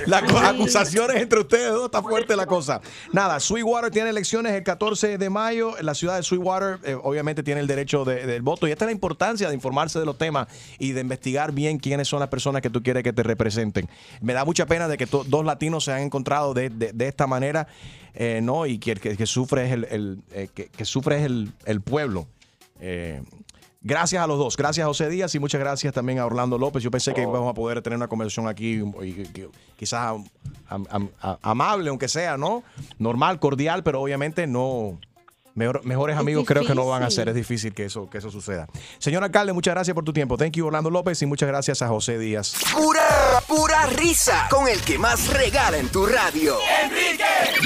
[0.06, 2.80] las acusaciones entre ustedes dos está fuerte la cosa.
[3.12, 5.74] Nada, Sweetwater tiene elecciones el 14 de mayo.
[5.82, 8.66] La ciudad de Sweetwater, eh, obviamente, tiene el derecho de- del voto.
[8.66, 12.08] Y esta es la importancia de informarse de los temas y de investigar bien quiénes
[12.08, 13.88] son las personas que tú quieres que te representen.
[14.20, 17.26] Me da mucha pena de que dos latinos se han encontrado de, de- de esta
[17.26, 17.35] manera,
[18.14, 18.66] eh, ¿no?
[18.66, 21.52] Y que el que, que sufre es el, el, eh, que, que sufre es el,
[21.64, 22.26] el pueblo.
[22.80, 23.22] Eh,
[23.82, 24.56] gracias a los dos.
[24.56, 26.82] Gracias a José Díaz y muchas gracias también a Orlando López.
[26.82, 28.82] Yo pensé que íbamos a poder tener una conversación aquí,
[29.76, 30.00] quizás
[30.68, 32.62] am- am- am- amable, aunque sea, ¿no?
[32.98, 34.98] Normal, cordial, pero obviamente no,
[35.56, 37.28] Mejor- mejores Es amigos creo que no van a ser.
[37.28, 38.68] Es difícil que eso, que eso suceda.
[38.98, 40.36] Señor alcalde, muchas gracias por tu tiempo.
[40.36, 42.54] Thank you, Orlando López, y muchas gracias a José Díaz.
[42.72, 46.56] Pura, pura risa con el que más regala en tu radio.
[46.84, 47.65] Enrique.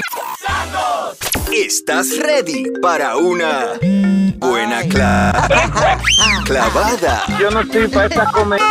[1.53, 3.73] ¿Estás ready para una
[4.37, 5.31] buena cla-
[6.45, 7.23] clavada?
[7.39, 8.65] Yo no estoy para esta comedia.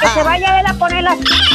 [0.00, 1.12] Que se vaya a ver a poner la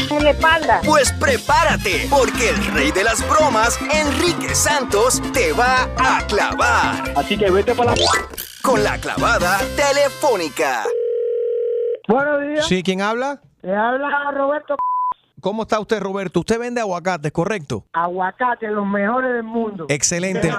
[0.09, 0.81] en la espalda.
[0.85, 7.13] Pues prepárate, porque el rey de las bromas, Enrique Santos, te va a clavar.
[7.15, 8.03] Así que vete para la...
[8.61, 10.83] Con la clavada telefónica.
[12.07, 12.67] Buenos días.
[12.67, 12.83] ¿Sí?
[12.83, 13.41] ¿Quién habla?
[13.63, 14.75] Le habla Roberto
[15.47, 16.41] ¿Cómo está usted, Roberto?
[16.41, 17.85] Usted vende aguacates, ¿correcto?
[17.93, 19.85] Aguacate, los mejores del mundo.
[19.87, 20.51] Excelente.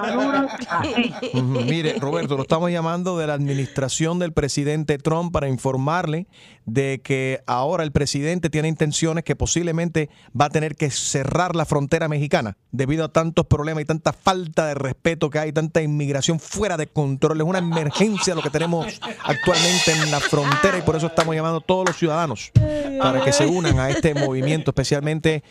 [1.34, 6.26] Mire, Roberto, lo estamos llamando de la administración del presidente Trump para informarle
[6.64, 10.08] de que ahora el presidente tiene intenciones que posiblemente
[10.38, 14.66] va a tener que cerrar la frontera mexicana debido a tantos problemas y tanta falta
[14.66, 17.40] de respeto que hay, tanta inmigración fuera de control.
[17.40, 21.58] Es una emergencia lo que tenemos actualmente en la frontera y por eso estamos llamando
[21.58, 22.52] a todos los ciudadanos
[23.00, 25.42] para que se unan a este movimiento, especialmente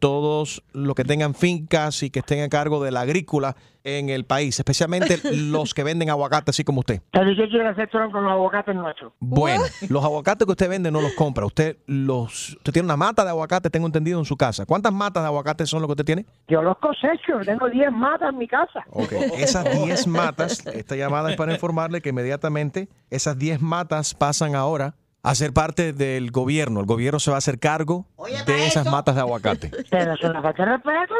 [0.00, 3.54] todos los que tengan fincas y que estén a cargo de la agrícola
[3.84, 7.00] en el país, especialmente los que venden aguacate así como usted.
[7.12, 9.12] Pero ¿qué quiere hacer Trump con los aguacates nuestros?
[9.20, 11.46] Bueno, los aguacates que usted vende no los compra.
[11.46, 14.66] Usted los usted tiene una mata de aguacate, tengo entendido, en su casa.
[14.66, 16.26] ¿Cuántas matas de aguacate son lo que usted tiene?
[16.48, 18.84] Yo los cosecho, tengo 10 matas en mi casa.
[18.90, 24.54] Ok, esas 10 matas, esta llamada es para informarle que inmediatamente esas 10 matas pasan
[24.54, 26.80] ahora a ser parte del gobierno.
[26.80, 28.06] El gobierno se va a hacer cargo
[28.46, 29.70] de esas matas de aguacate.
[29.90, 31.14] Pero es una falta de respeto.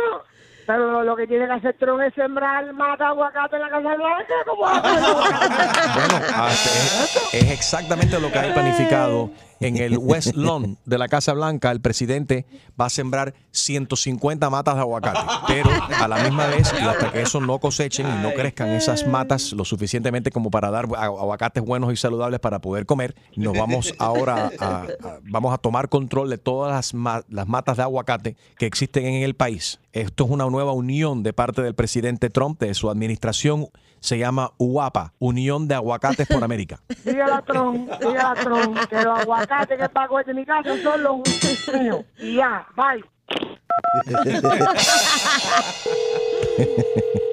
[0.66, 3.96] Pero lo, que tiene que hacer Trump es sembrar mata de aguacate en la Casa
[3.96, 4.34] Blanca.
[4.46, 4.82] ¿Cómo va a?
[5.94, 9.30] Bueno, ah, es, es exactamente lo que hay planificado
[9.62, 11.70] en el West Lawn de la Casa Blanca.
[11.70, 12.46] El presidente
[12.80, 17.22] va a sembrar 150 matas de aguacate, pero a la misma vez, y hasta que
[17.22, 21.62] eso no cosechen y no crezcan esas matas lo suficientemente como para dar agu- aguacates
[21.64, 24.86] buenos y saludables para poder comer, nos vamos ahora a, a-
[25.22, 29.22] vamos a tomar control de todas las, ma- las matas de aguacate que existen en
[29.22, 29.78] el país.
[29.92, 33.68] Esto es una nueva unión de parte del presidente Trump, de su administración.
[34.02, 36.80] Se llama UAPA, Unión de Aguacates por América.
[37.04, 41.04] Dígale a Trump, dígale a Trump que los aguacates que pago de mi casa son
[41.04, 41.20] los
[41.72, 42.04] míos.
[42.18, 43.04] Y ya, bye.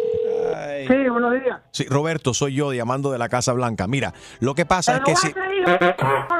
[0.87, 1.59] Sí, buenos días.
[1.71, 3.85] Sí, Roberto, soy yo llamando de la Casa Blanca.
[3.87, 5.27] Mira, lo que pasa es Pero que no si...
[5.29, 5.37] los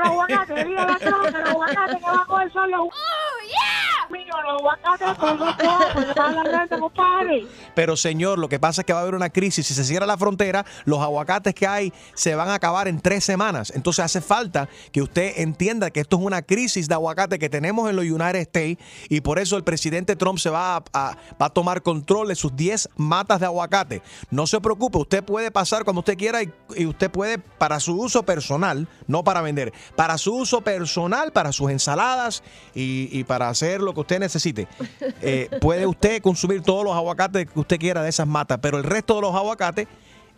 [0.08, 2.82] aguacates, dígale a Trump que los aguacates que coger son los
[7.76, 9.68] Pero señor, lo que pasa es que va a haber una crisis.
[9.68, 13.24] Si se cierra la frontera, los aguacates que hay se van a acabar en tres
[13.24, 13.72] semanas.
[13.76, 17.90] Entonces hace falta que usted entienda que esto es una crisis de aguacate que tenemos
[17.90, 18.78] en los United States
[19.10, 21.16] y por eso el presidente Trump se va a,
[21.54, 24.02] tomar control de sus 10 matas de aguacate.
[24.30, 28.24] No se preocupe, usted puede pasar cuando usted quiera y, usted puede para su uso
[28.24, 32.44] personal, no para vender, para su uso personal, para sus ensaladas
[32.76, 34.68] y, y para hacer lo que usted necesite.
[35.22, 38.84] Eh, puede usted consumir todos los aguacates que usted quiera de esas matas, pero el
[38.84, 39.88] resto de los aguacates,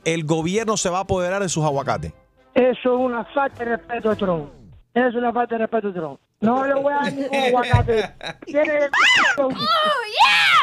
[0.05, 2.13] el gobierno se va a apoderar de sus aguacates.
[2.53, 4.49] Eso es una falta de respeto a Trump.
[4.93, 6.19] Eso es una falta de respeto a Trump.
[6.41, 8.09] No le voy a dar ningún aguacate.
[8.45, 8.89] Tiene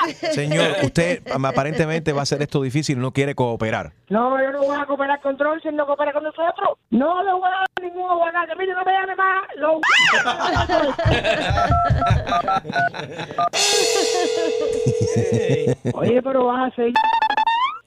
[0.33, 3.93] Señor, usted aparentemente va a hacer esto difícil no quiere cooperar.
[4.09, 6.79] No, yo no voy a cooperar con Trump si él no coopera con nosotros.
[6.91, 8.57] No le voy a dar ningún aguacate.
[8.57, 9.45] Mire, no me llame más.
[9.57, 9.81] Lo...
[15.99, 16.95] Oye, pero vas a seguir.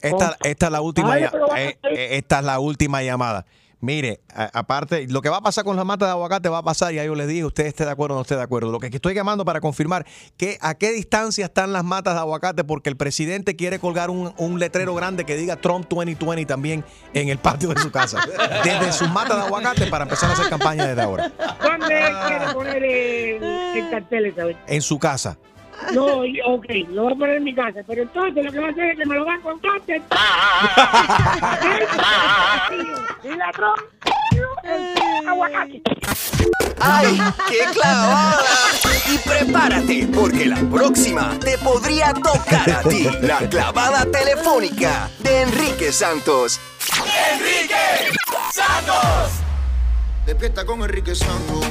[0.02, 1.26] Esta, esta es la última Ay,
[1.58, 3.46] eh, eh, esta es la última llamada.
[3.82, 6.64] Mire, a- aparte, lo que va a pasar con las matas de aguacate va a
[6.64, 8.72] pasar, ya yo les dije, usted esté de acuerdo o no esté de acuerdo.
[8.72, 10.06] Lo que estoy llamando para confirmar
[10.38, 14.34] que a qué distancia están las matas de aguacate, porque el presidente quiere colgar un,
[14.38, 18.20] un letrero grande que diga Trump 2020 también en el patio de su casa.
[18.64, 21.32] Desde sus matas de aguacate para empezar a hacer campaña desde ahora.
[21.62, 21.88] ¿Dónde
[22.28, 24.58] quiere poner el, el cartel esa vez?
[24.68, 25.38] En su casa.
[25.94, 27.82] No, ok, lo voy a poner en mi casa.
[27.86, 30.02] Pero entonces lo que va a hacer es que me lo dan con cárcel.
[33.24, 33.78] y la Trump,
[34.64, 35.82] el aguacate.
[36.80, 38.40] ¡Ay, qué clavada!
[39.08, 43.08] Y prepárate, porque la próxima te podría tocar a ti.
[43.22, 46.60] La clavada telefónica de Enrique Santos.
[47.34, 48.14] Enrique
[48.52, 49.32] Santos.
[50.26, 51.66] Despierta con Enrique Santos.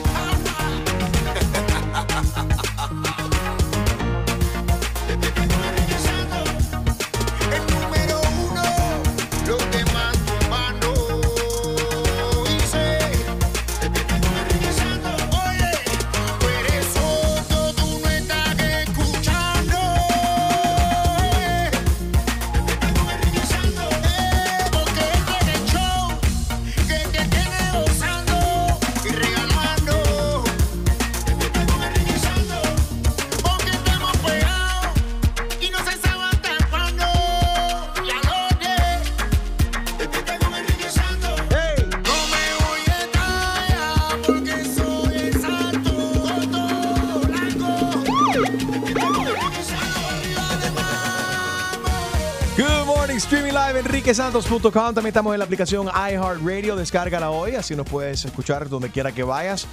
[54.10, 54.72] enriquesantos.com.
[54.72, 56.74] También estamos en la aplicación iHeartRadio.
[56.74, 59.68] Descárgala hoy, así nos puedes escuchar donde quiera que vayas.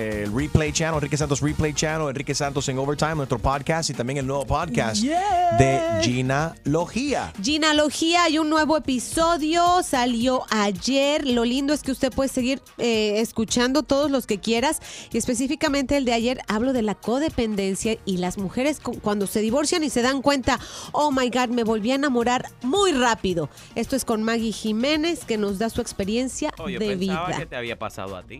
[0.00, 4.16] El Replay Channel, Enrique Santos Replay Channel, Enrique Santos en Overtime, nuestro podcast y también
[4.18, 7.32] el nuevo podcast de Gina Logía.
[7.42, 11.26] Ginalogía, hay un nuevo episodio, salió ayer.
[11.26, 14.80] Lo lindo es que usted puede seguir eh, escuchando todos los que quieras.
[15.12, 19.40] Y específicamente el de ayer hablo de la codependencia y las mujeres cu- cuando se
[19.40, 20.58] divorcian y se dan cuenta,
[20.92, 23.50] oh my God, me volví a enamorar muy rápido.
[23.74, 27.38] Esto es con Maggie Jiménez que nos da su experiencia Oh, yo de pensaba vida.
[27.38, 28.38] que te había pasado a ti.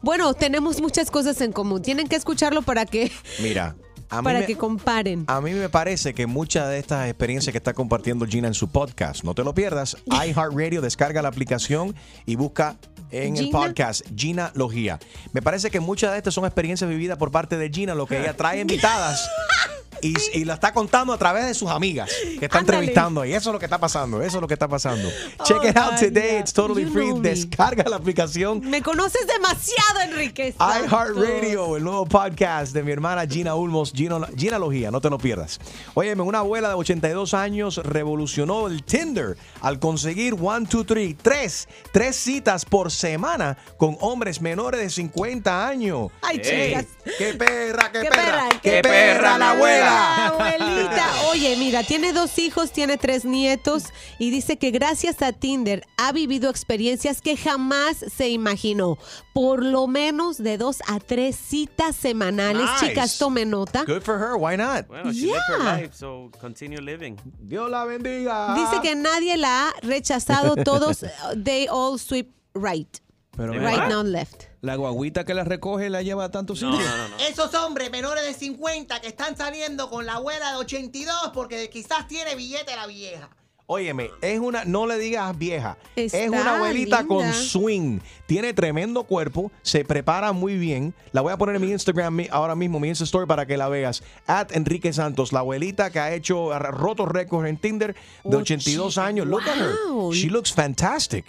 [0.00, 1.82] Bueno, tenemos muchas cosas en común.
[1.82, 3.74] Tienen que escucharlo para que, Mira,
[4.08, 5.24] para me, que comparen.
[5.26, 8.68] a mí me parece que muchas de estas experiencias que está compartiendo Gina en su
[8.68, 11.94] podcast, no te lo pierdas, iHeartRadio, descarga la aplicación
[12.26, 12.76] y busca
[13.10, 14.98] en el podcast Gina Logía.
[15.32, 18.20] Me parece que muchas de estas son experiencias vividas por parte de Gina, lo que
[18.20, 19.28] ella trae invitadas.
[20.00, 23.34] Y, y la está contando a través de sus amigas que está entrevistando ahí.
[23.34, 24.20] Eso es lo que está pasando.
[24.22, 25.08] Eso es lo que está pasando.
[25.44, 26.38] Check Oh, it out today.
[26.40, 27.12] It's totally you free.
[27.20, 30.54] Descarga la aplicación Me conoces demasiado, Enrique.
[30.58, 35.18] IHeartRadio, el nuevo podcast de mi hermana Gina Ulmos, Gina, Gina Logía, no te lo
[35.18, 35.60] pierdas.
[35.94, 41.68] Óyeme, una abuela de 82 años revolucionó el Tinder al conseguir one, two, three, tres,
[41.92, 46.10] tres citas por semana con hombres menores de 50 años.
[46.22, 46.86] Ay, chicas.
[47.18, 48.24] ¡Qué perra, qué, ¡Qué perra!
[48.24, 49.81] perra, ¡Qué, qué perra la abuela!
[49.86, 53.84] Abuelita, oye, mira, tiene dos hijos, tiene tres nietos
[54.18, 58.98] y dice que gracias a Tinder ha vivido experiencias que jamás se imaginó.
[59.32, 62.68] Por lo menos de dos a tres citas semanales.
[62.80, 62.88] Nice.
[62.88, 63.84] Chicas, tomen nota.
[63.84, 64.86] Good for her, why not?
[64.88, 65.76] Bueno, she lived her Yeah.
[65.82, 67.16] life, so continue living.
[67.40, 68.54] Dios la bendiga.
[68.54, 71.04] Dice que nadie la ha rechazado, todos,
[71.42, 72.98] they all sweep right.
[73.36, 74.48] Pero Right, not left.
[74.62, 76.80] La guaguita que la recoge la lleva a tantos sitios.
[77.28, 82.08] Esos hombres menores de 50 que están saliendo con la abuela de 82 porque quizás
[82.08, 83.28] tiene billete la vieja.
[83.66, 87.06] Óyeme, es una, no le digas vieja, es una abuelita linda.
[87.14, 90.94] con swing, tiene tremendo cuerpo, se prepara muy bien.
[91.12, 93.56] La voy a poner en mi Instagram mi- ahora mismo, mi Insta Story para que
[93.56, 94.02] la veas.
[94.26, 97.94] At Enrique Santos, la abuelita que ha hecho, ha roto récords en Tinder
[98.24, 99.26] de Oh, 82 años.
[99.26, 99.74] Look at her.
[100.12, 101.24] She looks fantastic.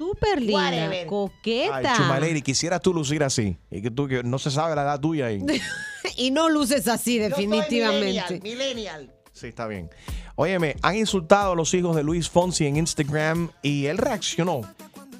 [0.00, 1.06] Súper linda, Whatever.
[1.06, 2.16] coqueta.
[2.22, 3.58] Ay, quisieras tú lucir así.
[3.70, 5.30] Y que tú, que no se sabe la edad tuya.
[5.30, 5.44] Y...
[6.16, 8.06] y no luces así, Yo soy definitivamente.
[8.06, 9.14] millennial, millennial.
[9.34, 9.90] Sí, está bien.
[10.36, 14.62] Óyeme, han insultado a los hijos de Luis Fonsi en Instagram y él reaccionó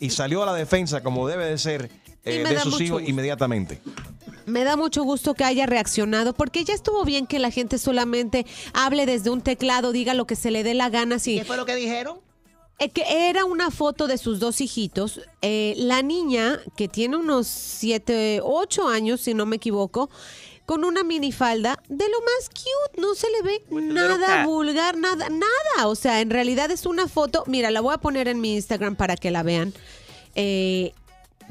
[0.01, 1.91] y salió a la defensa como debe de ser
[2.25, 3.11] eh, de sus hijos gusto.
[3.11, 3.83] inmediatamente.
[4.47, 8.47] Me da mucho gusto que haya reaccionado, porque ya estuvo bien que la gente solamente
[8.73, 11.19] hable desde un teclado, diga lo que se le dé la gana.
[11.19, 12.21] Si, ¿Qué fue lo que dijeron?
[12.81, 15.21] Eh, que era una foto de sus dos hijitos.
[15.43, 20.09] Eh, la niña, que tiene unos 7, 8 años, si no me equivoco,
[20.65, 23.01] con una minifalda de lo más cute.
[23.03, 23.63] No se le ve
[23.93, 25.89] nada vulgar, nada, nada.
[25.89, 27.45] O sea, en realidad es una foto.
[27.47, 29.75] Mira, la voy a poner en mi Instagram para que la vean.
[30.35, 30.95] Eh,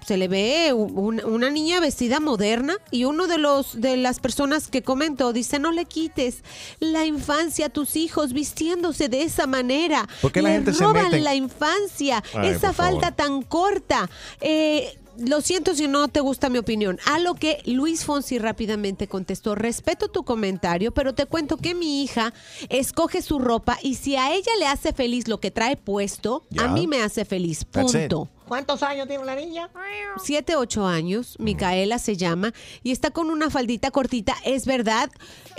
[0.06, 4.68] se le ve un- una niña vestida moderna y uno de los de las personas
[4.68, 6.44] que comentó dice no le quites
[6.80, 11.06] la infancia a tus hijos vistiéndose de esa manera ¿Por qué la gente se roban
[11.06, 13.02] mete la infancia Ay, esa favor.
[13.02, 14.10] falta tan corta
[14.42, 16.98] Eh, lo siento si no te gusta mi opinión.
[17.06, 22.02] A lo que Luis Fonsi rápidamente contestó, respeto tu comentario, pero te cuento que mi
[22.04, 22.32] hija
[22.70, 26.70] escoge su ropa y si a ella le hace feliz lo que trae puesto, a
[26.70, 27.66] mí me hace feliz.
[27.66, 28.30] Punto.
[28.50, 29.70] ¿Cuántos años tiene la niña?
[30.22, 32.52] Siete, ocho años, Micaela se llama,
[32.84, 35.10] y está con una faldita cortita, es verdad,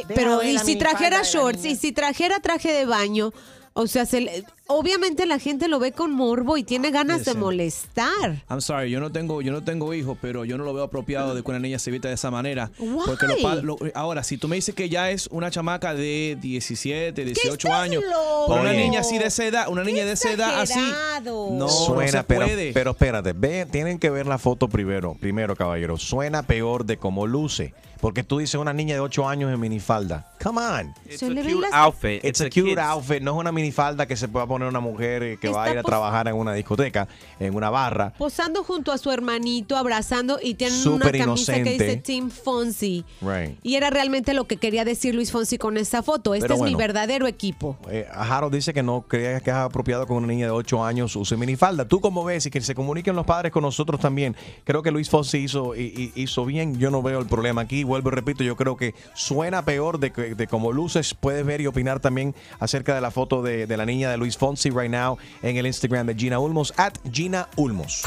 [0.09, 3.33] pero y si trajera shorts, y si trajera traje de baño,
[3.73, 7.35] o sea, se le- obviamente la gente lo ve con morbo y tiene ganas de
[7.35, 8.43] molestar.
[8.49, 11.35] I'm sorry, yo no tengo, yo no tengo hijos, pero yo no lo veo apropiado
[11.35, 12.71] de que una niña se vista de esa manera.
[12.79, 13.03] Why?
[13.07, 17.25] Porque lo lo- ahora, si tú me dices que ya es una chamaca de 17,
[17.25, 18.03] 18 estás años,
[18.49, 20.81] una niña así de esa edad, una niña de esa edad así,
[21.25, 22.73] no, Suena, no se pero, puede.
[22.73, 25.97] pero espérate, ve, tienen que ver la foto primero, primero, caballero.
[25.99, 27.75] Suena peor de cómo luce.
[28.01, 30.33] Porque tú dices una niña de 8 años en minifalda.
[30.43, 30.95] Come on.
[31.05, 32.25] It's a cute outfit.
[32.25, 34.81] It's It's a a cute outfit, no es una minifalda que se pueda poner una
[34.81, 37.09] mujer eh, que va a ir a trabajar en una discoteca,
[37.39, 38.13] en una barra.
[38.19, 41.85] Posando junto a su hermanito, abrazando y tienen una camisa que inocente.
[41.85, 43.05] dice Team Fonsi.
[43.21, 43.59] Right.
[43.63, 46.35] Y era realmente lo que quería decir Luis Fonsi con esa foto.
[46.35, 46.79] Este Pero es mi bueno.
[46.79, 47.77] verdadero equipo.
[47.91, 51.15] Eh, Harold dice que no crees que es apropiado con una niña de 8 años
[51.17, 51.87] use minifalda.
[51.87, 52.47] ¿Tú cómo ves?
[52.47, 54.37] Y que se comuniquen los padres con nosotros también.
[54.65, 56.79] Creo que Luis Fonsi hizo, hi- hi- hizo bien.
[56.79, 57.85] Yo no veo el problema aquí.
[57.85, 61.15] Vuelvo y repito, yo creo que suena peor de, que- de cómo luces.
[61.15, 64.37] Puedes ver y opinar también acerca de la foto de, de la niña de Luis
[64.37, 68.05] Fonsi right now en el Instagram de Gina Ulmos, at Gina Ulmos.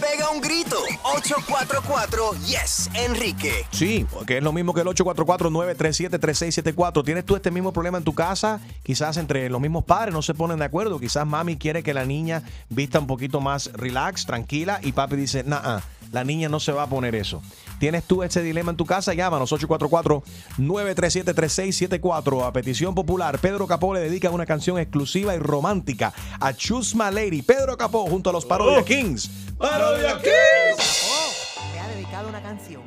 [0.00, 0.78] Pega un grito.
[1.02, 3.66] 844 Yes, Enrique.
[3.70, 7.04] Sí, que es lo mismo que el 844-937-3674.
[7.04, 8.60] ¿Tienes tú este mismo problema en tu casa?
[8.82, 10.98] Quizás entre los mismos padres no se ponen de acuerdo.
[10.98, 15.44] Quizás mami quiere que la niña vista un poquito más relax, tranquila, y papi dice,
[15.44, 15.80] nah,
[16.12, 17.42] la niña no se va a poner eso.
[17.82, 19.12] ¿Tienes tú ese dilema en tu casa?
[19.12, 22.46] Llámanos 844-937-3674.
[22.46, 27.12] A petición popular, Pedro Capó le dedica una canción exclusiva y romántica a Choose My
[27.12, 27.42] Lady.
[27.42, 29.28] Pedro Capó junto a los Parodia Kings.
[29.58, 31.56] ¡Parodia Kings!
[31.74, 32.82] Me ha dedicado una canción.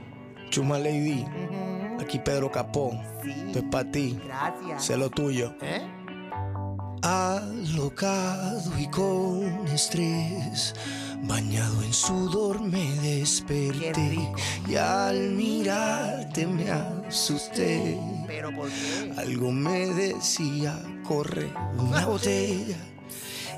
[0.49, 1.25] Chuma Lady,
[1.99, 2.97] aquí Pedro Capó.
[3.25, 4.17] Esto es para ti.
[4.23, 4.85] Gracias.
[4.85, 5.55] Sé lo tuyo.
[5.61, 5.85] ¿Eh?
[7.01, 10.73] Alocado y con estrés,
[11.27, 14.29] bañado en sudor me desperté
[14.67, 17.99] y al mirarte me asusté.
[18.27, 19.13] ¿Pero por qué?
[19.17, 22.77] Algo me decía, corre una botella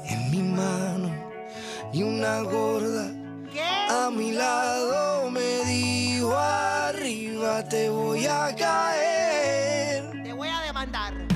[0.06, 1.12] en mi mano
[1.94, 3.12] y una gorda
[3.90, 10.24] a mi lado me dijo arriba te voy a caer.
[10.24, 11.27] Te voy a demandar.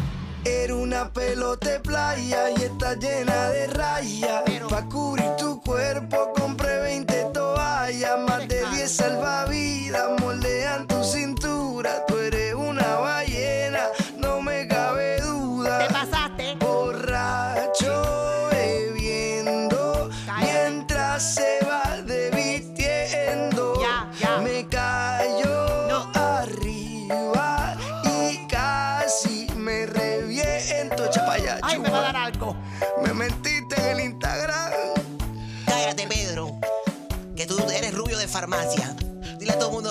[0.44, 4.44] Era una pelota de playa y está llena de rayas.
[4.70, 12.06] Pa' cubrir tu cuerpo compré 20 toallas, más de 10 salvavidas moldean tu cintura.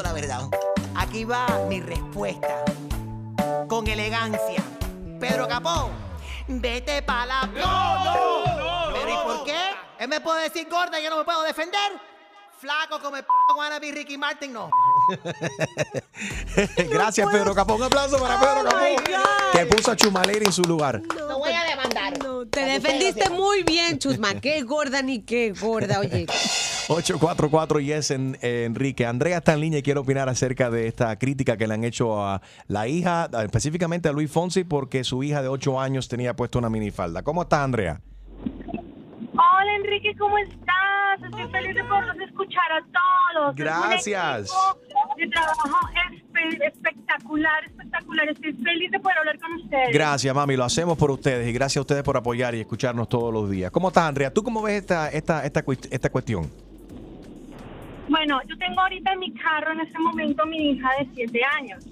[0.03, 0.49] La verdad.
[0.97, 2.65] Aquí va mi respuesta.
[3.69, 4.63] Con elegancia.
[5.21, 5.91] Pedro Capó,
[6.49, 7.43] vete pa' la...
[7.47, 8.95] ¡No, no, no!
[8.95, 9.61] ¿Pero y por qué?
[9.99, 11.93] Él me puede decir gorda y yo no me puedo defender.
[12.61, 14.71] Flaco como el p*** wannabe Ricky Martin, no.
[16.93, 17.77] Gracias, Pedro Capó.
[17.77, 18.87] Un aplauso para Pedro Capó.
[19.53, 21.01] Que puso a Chumaleri en su lugar.
[21.17, 22.15] Lo voy a demandar.
[22.51, 24.35] Te defendiste muy bien, Chusma.
[24.35, 26.27] Qué gorda ni qué gorda, oye.
[26.89, 29.07] 844 Yes, en, eh, Enrique.
[29.07, 32.23] Andrea está en línea y quiere opinar acerca de esta crítica que le han hecho
[32.23, 36.59] a la hija, específicamente a Luis Fonsi, porque su hija de 8 años tenía puesto
[36.59, 37.23] una minifalda.
[37.23, 38.01] ¿Cómo está, Andrea?
[39.33, 40.90] Hola Enrique, ¿cómo estás?
[41.25, 42.81] Estoy feliz de poderlos escuchar a
[43.35, 43.57] todos.
[43.57, 44.51] Gracias.
[45.17, 45.79] de trabajo
[46.13, 48.29] espe- espectacular, espectacular.
[48.29, 49.91] Estoy feliz de poder hablar con ustedes.
[49.93, 50.57] Gracias, mami.
[50.57, 53.71] Lo hacemos por ustedes y gracias a ustedes por apoyar y escucharnos todos los días.
[53.71, 54.33] ¿Cómo estás, Andrea?
[54.33, 56.51] ¿Tú cómo ves esta, esta, esta, esta cuestión?
[58.09, 61.85] Bueno, yo tengo ahorita en mi carro en este momento mi hija de 7 años.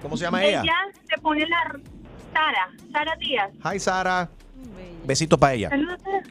[0.00, 0.62] ¿Cómo se llama ella?
[0.62, 0.74] Ella
[1.08, 1.78] se pone la...
[2.32, 3.50] Sara, Sara Díaz.
[3.64, 4.30] Hi, Sara.
[5.04, 5.70] Besito para ella.
[5.70, 6.22] Salúdate.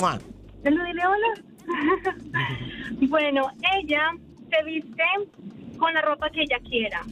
[0.00, 0.18] ¡Mua!
[0.62, 1.53] Salúdale, hola.
[3.08, 3.42] bueno,
[3.76, 4.12] ella
[4.50, 5.02] se viste
[5.78, 7.02] con la ropa que ella quiera.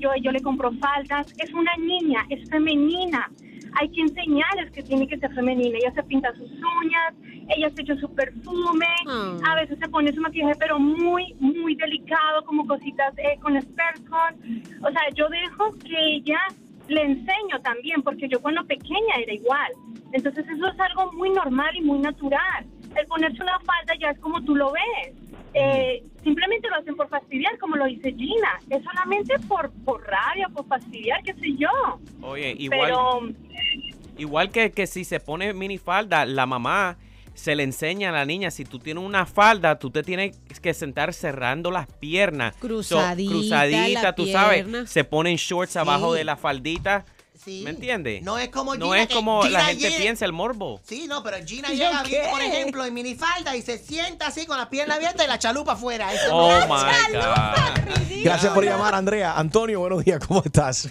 [0.00, 1.32] Yo, yo le compro faldas.
[1.38, 3.30] Es una niña, es femenina.
[3.74, 5.76] Hay que enseñarles que tiene que ser femenina.
[5.78, 7.14] Ella se pinta sus uñas,
[7.48, 8.86] ella se echa su perfume,
[9.44, 14.62] a veces se pone su maquillaje, pero muy, muy delicado, como cositas eh, con Spercon.
[14.82, 16.38] O sea, yo dejo que ella
[16.88, 19.72] le enseño también, porque yo cuando pequeña era igual.
[20.12, 22.66] Entonces eso es algo muy normal y muy natural.
[22.96, 25.14] El ponerse una falda ya es como tú lo ves.
[25.54, 28.58] Eh, simplemente lo hacen por fastidiar, como lo dice Gina.
[28.70, 31.68] Es solamente por, por rabia, por fastidiar, qué sé yo.
[32.22, 33.20] Oye, igual, Pero
[34.18, 36.96] igual que, que si se pone minifalda, la mamá
[37.34, 40.72] se le enseña a la niña, si tú tienes una falda, tú te tienes que
[40.72, 42.54] sentar cerrando las piernas.
[42.54, 44.40] So, Cruzadita cruzadita, la tú pierna.
[44.42, 47.04] sabes, se ponen shorts abajo de la faldita.
[47.42, 47.62] Sí.
[47.64, 48.22] ¿Me entiendes?
[48.22, 50.80] No es como No Gina, es que como Gina la gente llega- piensa, el morbo.
[50.84, 52.26] Sí, no, pero Gina ¿Y llega, qué?
[52.30, 55.72] por ejemplo, en minifalda y se sienta así con la pierna abierta y la chalupa
[55.72, 56.12] afuera.
[56.12, 58.22] Eso Oh no es- my God.
[58.24, 59.34] Gracias por llamar, Andrea.
[59.36, 60.20] Antonio, buenos días.
[60.26, 60.88] ¿Cómo estás?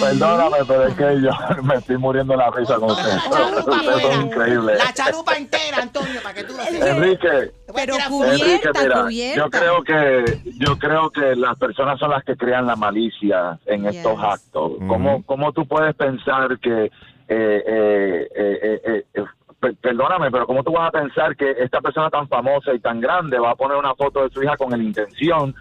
[0.00, 1.30] Perdóname, pero es que yo
[1.62, 3.16] me estoy muriendo de la risa con usted.
[3.16, 4.76] Eso es increíble.
[4.76, 6.88] La chalupa entera, Antonio, para que tú lo sepas.
[6.88, 9.36] Enrique, Pero Enrique, cubierta, mira, cubierta.
[9.36, 13.86] yo creo que yo creo que las personas son las que crean la malicia en
[13.86, 14.72] estos actos.
[14.88, 16.90] ¿Cómo, ¿Cómo tú puedes pensar que eh,
[17.28, 19.24] eh, eh, eh, eh, eh,
[19.60, 23.00] per- perdóname, pero cómo tú vas a pensar que esta persona tan famosa y tan
[23.00, 25.54] grande va a poner una foto de su hija con la intención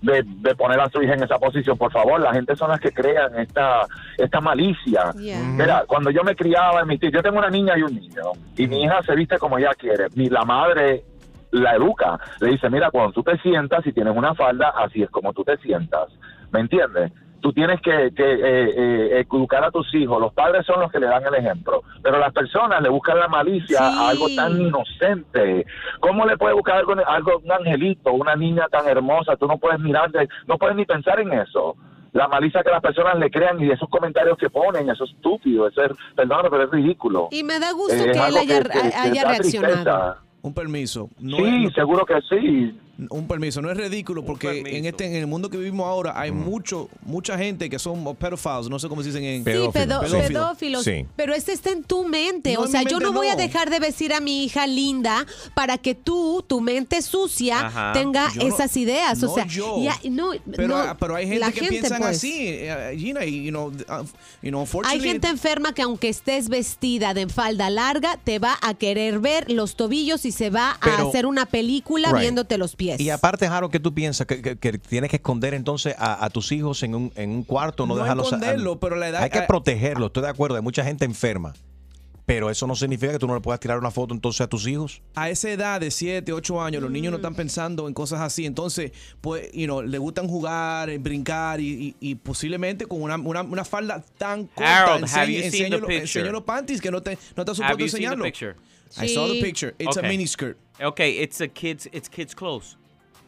[0.00, 1.76] de, de poner a su hija en esa posición?
[1.76, 3.84] Por favor, la gente son las que crean esta
[4.16, 5.12] esta malicia.
[5.18, 5.40] Yeah.
[5.40, 8.22] Mira, cuando yo me criaba en mi tío, yo tengo una niña y un niño,
[8.56, 10.06] y mi hija se viste como ella quiere.
[10.14, 11.02] Mi, la madre
[11.52, 12.18] la educa.
[12.40, 15.44] Le dice, mira, cuando tú te sientas y tienes una falda, así es como tú
[15.44, 16.08] te sientas.
[16.52, 17.12] ¿Me entiendes?
[17.40, 18.40] tú tienes que, que, eh,
[18.76, 20.20] eh, educar a tus hijos.
[20.20, 23.28] Los padres son los que le dan el ejemplo, pero las personas le buscan la
[23.28, 25.64] malicia a algo tan inocente.
[26.00, 29.36] ¿Cómo le puedes buscar algo, algo un angelito, una niña tan hermosa?
[29.36, 30.10] Tú no puedes mirar,
[30.48, 31.76] no puedes ni pensar en eso.
[32.12, 35.68] La malicia que las personas le crean y esos comentarios que ponen, eso es estúpido,
[35.68, 37.28] eso es, perdón, pero es ridículo.
[37.30, 39.74] Y me da gusto Eh, que él haya, que- que- que haya reaccionado.
[39.74, 40.16] tristeza.
[40.42, 41.08] Un permiso.
[41.18, 42.78] No Sí, es- seguro que sí.
[43.10, 46.32] Un permiso, no es ridículo porque en este en el mundo que vivimos ahora hay
[46.32, 50.26] mucho mucha gente que son pedophiles, no sé cómo se dicen en Sí, pedo- Pedófilo.
[50.26, 50.88] pedófilos.
[51.14, 52.54] Pero ese está en tu mente.
[52.54, 53.36] No, o en sea, mi yo mente no voy a no.
[53.36, 55.24] dejar de vestir a mi hija linda
[55.54, 57.92] para que tú, tu mente sucia, Ajá.
[57.92, 59.22] tenga Yo no- esas ideas.
[59.22, 59.80] o no sea, yo.
[59.80, 62.16] ya- no, Pero, no, pero hay gente la que piensan pues.
[62.16, 63.72] así, eh, Gina, y you know, uh,
[64.42, 68.58] you know, Hay unfortunately- gente enferma que aunque estés vestida de falda larga, te va
[68.60, 72.22] a querer ver los tobillos y se va a Pero- hacer una película Right.
[72.22, 72.87] viéndote los pies.
[72.98, 74.26] Y aparte, Jaro, ¿qué tú piensas?
[74.26, 77.42] ¿Que, que- que tienes que esconder entonces a, a tus hijos en un, en un
[77.42, 77.86] cuarto?
[77.86, 78.32] No, No dejarlos.
[78.32, 78.38] a-
[78.80, 80.56] pero la edad- Hay que protegerlos, estoy de acuerdo.
[80.56, 81.54] Hay mucha gente enferma.
[82.26, 84.66] Pero eso no significa que tú no le puedas tirar una foto entonces a tus
[84.66, 85.00] hijos.
[85.14, 88.44] a esa edad de 7, 8 años, los niños no están pensando en cosas así.
[88.44, 91.66] Entonces, pues, you know, le gustan jugar, brincar y,
[91.98, 94.82] y- y posiblemente con una, una, una falda tan corta.
[94.84, 96.00] Harold, enseñe- have you seen the picture?
[96.00, 98.26] enseña los panties que no te, no te supuesto seen enseñarlo.
[98.26, 99.42] I saw the Sí.
[99.42, 99.74] picture.
[99.78, 100.10] It's a Okay.
[100.10, 100.58] miniskirt.
[100.82, 102.76] Okay, it's a kids, it's kids clothes.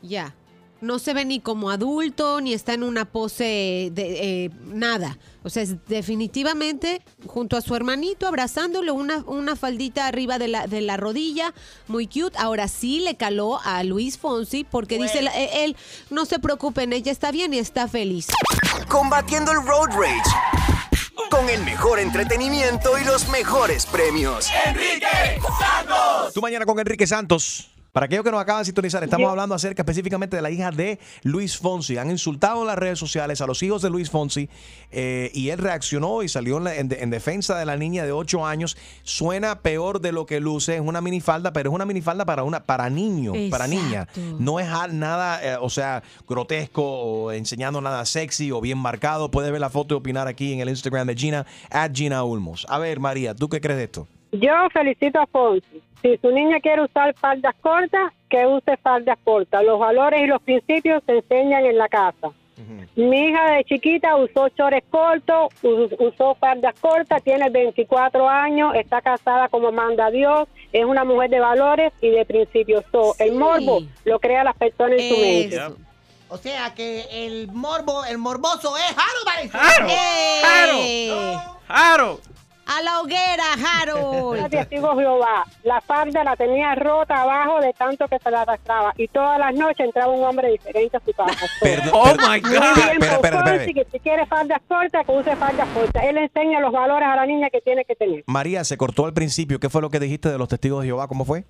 [0.02, 0.34] Ya.
[0.82, 5.18] No se ve ni como adulto, ni está en una pose de eh, nada.
[5.42, 10.66] O sea, es definitivamente junto a su hermanito, abrazándole una, una faldita arriba de la,
[10.66, 11.52] de la rodilla,
[11.86, 12.38] muy cute.
[12.38, 15.76] Ahora sí le caló a Luis Fonsi porque dice la- eh, él,
[16.08, 18.28] no se preocupen, ella está bien y está feliz.
[18.88, 20.59] Combatiendo el road rage.
[21.30, 24.48] Con el mejor entretenimiento y los mejores premios.
[24.66, 26.34] Enrique Santos.
[26.34, 27.70] Tú mañana con Enrique Santos.
[27.92, 31.00] Para aquellos que nos acaban de sintonizar, estamos hablando acerca específicamente de la hija de
[31.24, 31.98] Luis Fonsi.
[31.98, 34.48] Han insultado en las redes sociales a los hijos de Luis Fonsi
[34.92, 38.04] eh, y él reaccionó y salió en, la- en de- en defensa de la niña
[38.04, 38.76] de 8 años.
[39.02, 42.60] Suena peor de lo que luce, es una minifalda, pero es una minifalda para una
[42.64, 44.06] para niño, para niña.
[44.38, 49.30] No es nada, eh, o sea, grotesco o enseñando nada sexy o bien marcado.
[49.32, 52.66] Puedes ver la foto y opinar aquí en el Instagram de Gina, at Gina Ulmos.
[52.68, 54.06] A ver, María, ¿tú qué crees de esto?
[54.32, 55.82] Yo felicito a Fonsi.
[56.02, 59.62] Si su niña quiere usar faldas cortas, que use faldas cortas.
[59.64, 62.30] Los valores y los principios se enseñan en la casa.
[62.94, 69.00] Mi hija de chiquita usó chores cortos, us- usó faldas cortas, tiene 24 años, está
[69.00, 72.84] casada como manda Dios, es una mujer de valores y de principios.
[72.92, 75.80] So, El morbo lo crea las personas en su mente.
[76.28, 78.94] O sea que el morbo, el morboso es
[79.24, 79.66] Valenzuela.
[80.42, 81.36] Jaro, ¡Eh!
[81.66, 82.20] Jaro.
[82.72, 84.48] A la hoguera, Harold.
[84.48, 89.08] Testigo Jehová, la falda la tenía rota abajo de tanto que se la arrastraba y
[89.08, 91.46] todas las noches entraba un hombre diferente a su casa.
[91.92, 92.52] Oh my God.
[92.92, 96.04] Espera, espera, que si quiere faldas cortas, que use faldas cortas.
[96.04, 98.22] Él enseña los valores a la niña que tiene que tener.
[98.26, 99.58] María, se cortó al principio.
[99.58, 101.08] ¿Qué fue lo que dijiste de los testigos de Jehová?
[101.08, 101.42] ¿Cómo fue?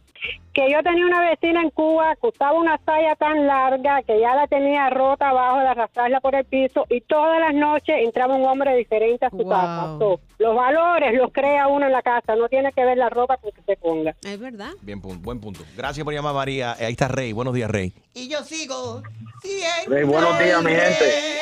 [0.55, 4.35] Que yo tenía una vecina en Cuba que usaba una saya tan larga que ya
[4.35, 8.45] la tenía rota abajo de arrastrarla por el piso y todas las noches entraba un
[8.45, 9.97] hombre diferente a su casa.
[9.99, 13.37] So, los valores los crea uno en la casa, no tiene que ver la ropa
[13.39, 14.15] con que se ponga.
[14.23, 14.71] Es verdad.
[14.83, 15.61] Bien, buen punto.
[15.77, 16.77] Gracias por llamar, María.
[16.79, 17.33] Eh, Ahí está Rey.
[17.33, 17.93] Buenos días, Rey.
[18.15, 19.03] Y yo sigo
[19.43, 21.39] siendo Rey, buenos días, mi gente.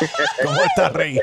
[0.44, 1.20] ¿Cómo está, Rey?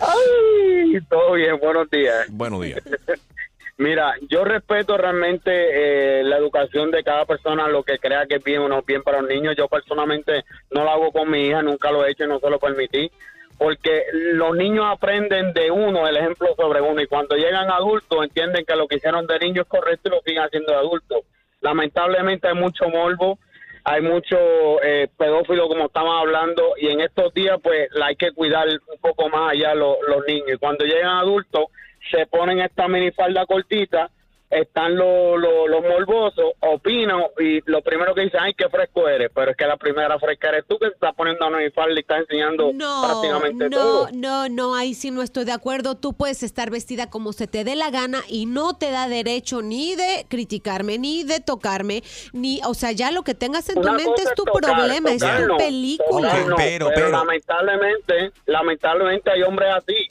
[0.00, 2.26] Ay, todo bien, buenos días.
[2.30, 2.80] Buenos días.
[3.78, 8.44] Mira, yo respeto realmente eh, la educación de cada persona, lo que crea que es
[8.44, 9.54] bien o no es bien para los niños.
[9.56, 12.48] Yo personalmente no lo hago con mi hija, nunca lo he hecho y no se
[12.48, 13.10] lo permití.
[13.58, 18.64] Porque los niños aprenden de uno, el ejemplo sobre uno, y cuando llegan adultos entienden
[18.66, 21.20] que lo que hicieron de niño es correcto y lo siguen haciendo de adultos.
[21.62, 23.38] Lamentablemente hay mucho morbo,
[23.82, 24.36] hay mucho
[24.82, 29.28] eh, pedófilo como estamos hablando y en estos días pues hay que cuidar un poco
[29.28, 31.66] más allá lo- los niños y cuando llegan adultos
[32.10, 34.10] se ponen esta minifalda cortita
[34.50, 39.30] están los, los, los morbosos opinan y lo primero que dicen ay qué fresco eres
[39.34, 42.20] pero es que la primera fresca eres tú que te estás poniendo minifalda y estás
[42.20, 45.96] enseñando No, prácticamente no, todo no, no, ahí sí no estoy de acuerdo.
[45.96, 49.62] Tú puedes estar vestida como se te dé la gana y no te da derecho
[49.62, 53.92] ni de criticarme, ni de tocarme, ni, o sea, ya lo que tengas en tu
[53.92, 56.28] mente es tu tocar, problema, es tu no, película.
[56.30, 60.08] tocar no, pero- pero, pero- lamentablemente lamentablemente hay hombres así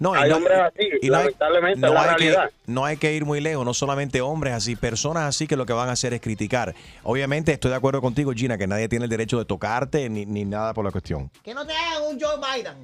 [0.00, 2.24] No, y hay no- hombres así y no hay- lamentablemente no es la hay que,
[2.24, 5.66] realidad no hay que ir muy lejos, no solamente hombres así, personas así que lo
[5.66, 6.74] que van a hacer es criticar.
[7.04, 10.44] Obviamente estoy de acuerdo contigo, Gina, que nadie tiene el derecho de tocarte ni, ni
[10.44, 11.30] nada por la cuestión.
[11.44, 12.74] Que no te hagan un Joe Biden.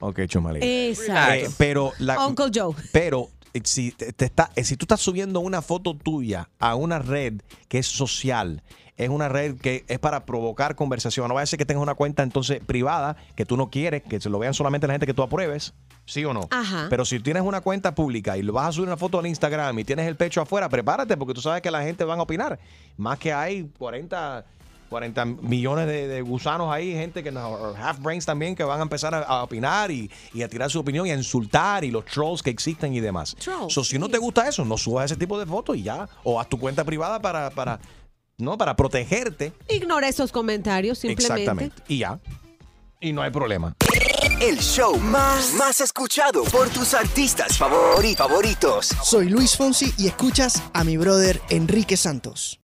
[0.00, 0.60] Ok, Chomali.
[0.62, 1.34] Exacto.
[1.46, 2.74] Eh, pero la, Uncle Joe.
[2.92, 6.74] Pero eh, si te, te está, eh, si tú estás subiendo una foto tuya a
[6.74, 7.34] una red
[7.68, 8.62] que es social,
[8.96, 11.28] es una red que es para provocar conversación.
[11.28, 14.20] No vaya a ser que tengas una cuenta entonces privada que tú no quieres, que
[14.20, 15.74] se lo vean solamente la gente que tú apruebes,
[16.06, 16.48] ¿sí o no?
[16.50, 16.86] Ajá.
[16.88, 19.78] Pero si tienes una cuenta pública y lo vas a subir una foto al Instagram
[19.78, 22.58] y tienes el pecho afuera, prepárate porque tú sabes que la gente va a opinar.
[22.96, 24.44] Más que hay 40,
[24.88, 28.82] 40 millones de, de gusanos ahí, gente que no, half brains también que van a
[28.82, 32.06] empezar a, a opinar y, y a tirar su opinión y a insultar y los
[32.06, 33.36] trolls que existen y demás.
[33.38, 36.08] Trolls, So, si no te gusta eso, no subas ese tipo de fotos y ya.
[36.24, 37.78] O haz tu cuenta privada para, para,
[38.38, 39.52] no, para protegerte.
[39.68, 41.42] Ignora esos comentarios simplemente.
[41.42, 41.82] Exactamente.
[41.88, 42.20] Y ya.
[43.00, 43.74] Y no hay problema.
[44.40, 48.88] El show más, más escuchado por tus artistas favori- favoritos.
[49.02, 52.60] Soy Luis Fonsi y escuchas a mi brother Enrique Santos.